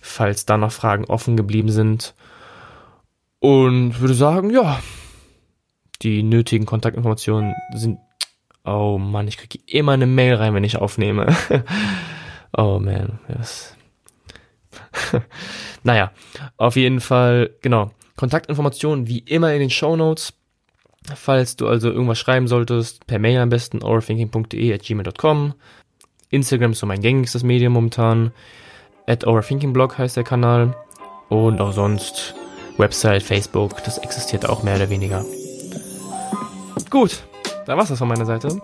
falls 0.00 0.46
da 0.46 0.58
noch 0.58 0.70
Fragen 0.70 1.06
offen 1.06 1.36
geblieben 1.36 1.70
sind. 1.70 2.14
Und 3.40 4.00
würde 4.00 4.14
sagen, 4.14 4.50
ja, 4.50 4.80
die 6.02 6.22
nötigen 6.22 6.64
Kontaktinformationen 6.64 7.54
sind. 7.74 7.98
Oh 8.64 8.96
Mann, 8.96 9.26
ich 9.26 9.38
kriege 9.38 9.58
immer 9.66 9.90
eine 9.90 10.06
Mail 10.06 10.36
rein, 10.36 10.54
wenn 10.54 10.62
ich 10.62 10.76
aufnehme. 10.76 11.34
oh 12.56 12.78
man, 12.78 13.18
yes. 13.28 13.76
naja, 15.82 16.12
auf 16.56 16.76
jeden 16.76 17.00
Fall, 17.00 17.50
genau. 17.60 17.90
Kontaktinformationen 18.16 19.06
wie 19.06 19.20
immer 19.20 19.52
in 19.52 19.60
den 19.60 19.70
Show 19.70 19.96
Notes. 19.96 20.32
Falls 21.14 21.56
du 21.56 21.66
also 21.66 21.90
irgendwas 21.90 22.18
schreiben 22.18 22.46
solltest, 22.46 23.06
per 23.06 23.18
Mail 23.18 23.40
am 23.40 23.48
besten 23.48 23.82
overthinking.de 23.82 24.72
at 24.72 24.82
gmail.com. 24.82 25.54
Instagram 26.30 26.72
ist 26.72 26.78
so 26.78 26.86
mein 26.86 27.00
gängigstes 27.00 27.42
Medium 27.42 27.72
momentan. 27.72 28.32
At 29.06 29.26
overthinkingblog 29.26 29.98
heißt 29.98 30.16
der 30.16 30.24
Kanal. 30.24 30.76
Und 31.28 31.60
auch 31.60 31.72
sonst 31.72 32.34
Website, 32.76 33.22
Facebook, 33.22 33.82
das 33.84 33.98
existiert 33.98 34.48
auch 34.48 34.62
mehr 34.62 34.76
oder 34.76 34.90
weniger. 34.90 35.24
Gut, 36.90 37.22
da 37.66 37.76
war's 37.76 37.88
das 37.88 37.98
von 37.98 38.08
meiner 38.08 38.26
Seite. 38.26 38.60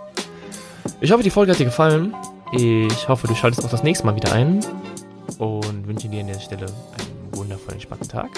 Ich 1.01 1.11
hoffe, 1.13 1.23
die 1.23 1.31
Folge 1.31 1.53
hat 1.53 1.59
dir 1.59 1.65
gefallen. 1.65 2.15
Ich 2.53 3.09
hoffe, 3.09 3.27
du 3.27 3.35
schaltest 3.35 3.65
auch 3.65 3.71
das 3.71 3.83
nächste 3.83 4.07
Mal 4.07 4.17
wieder 4.17 4.33
ein 4.33 4.61
und 5.39 5.87
wünsche 5.87 6.09
dir 6.09 6.21
an 6.21 6.29
der 6.29 6.41
Stelle 6.41 6.67
einen 6.67 7.37
wundervollen, 7.37 7.81
spannenden 7.81 8.11
Tag 8.11 8.31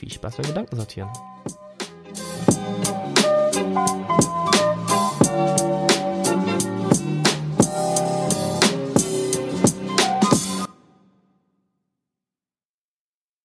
viel 0.00 0.10
Spaß 0.10 0.36
beim 0.36 0.46
Gedanken 0.46 0.76
sortieren. 0.76 1.10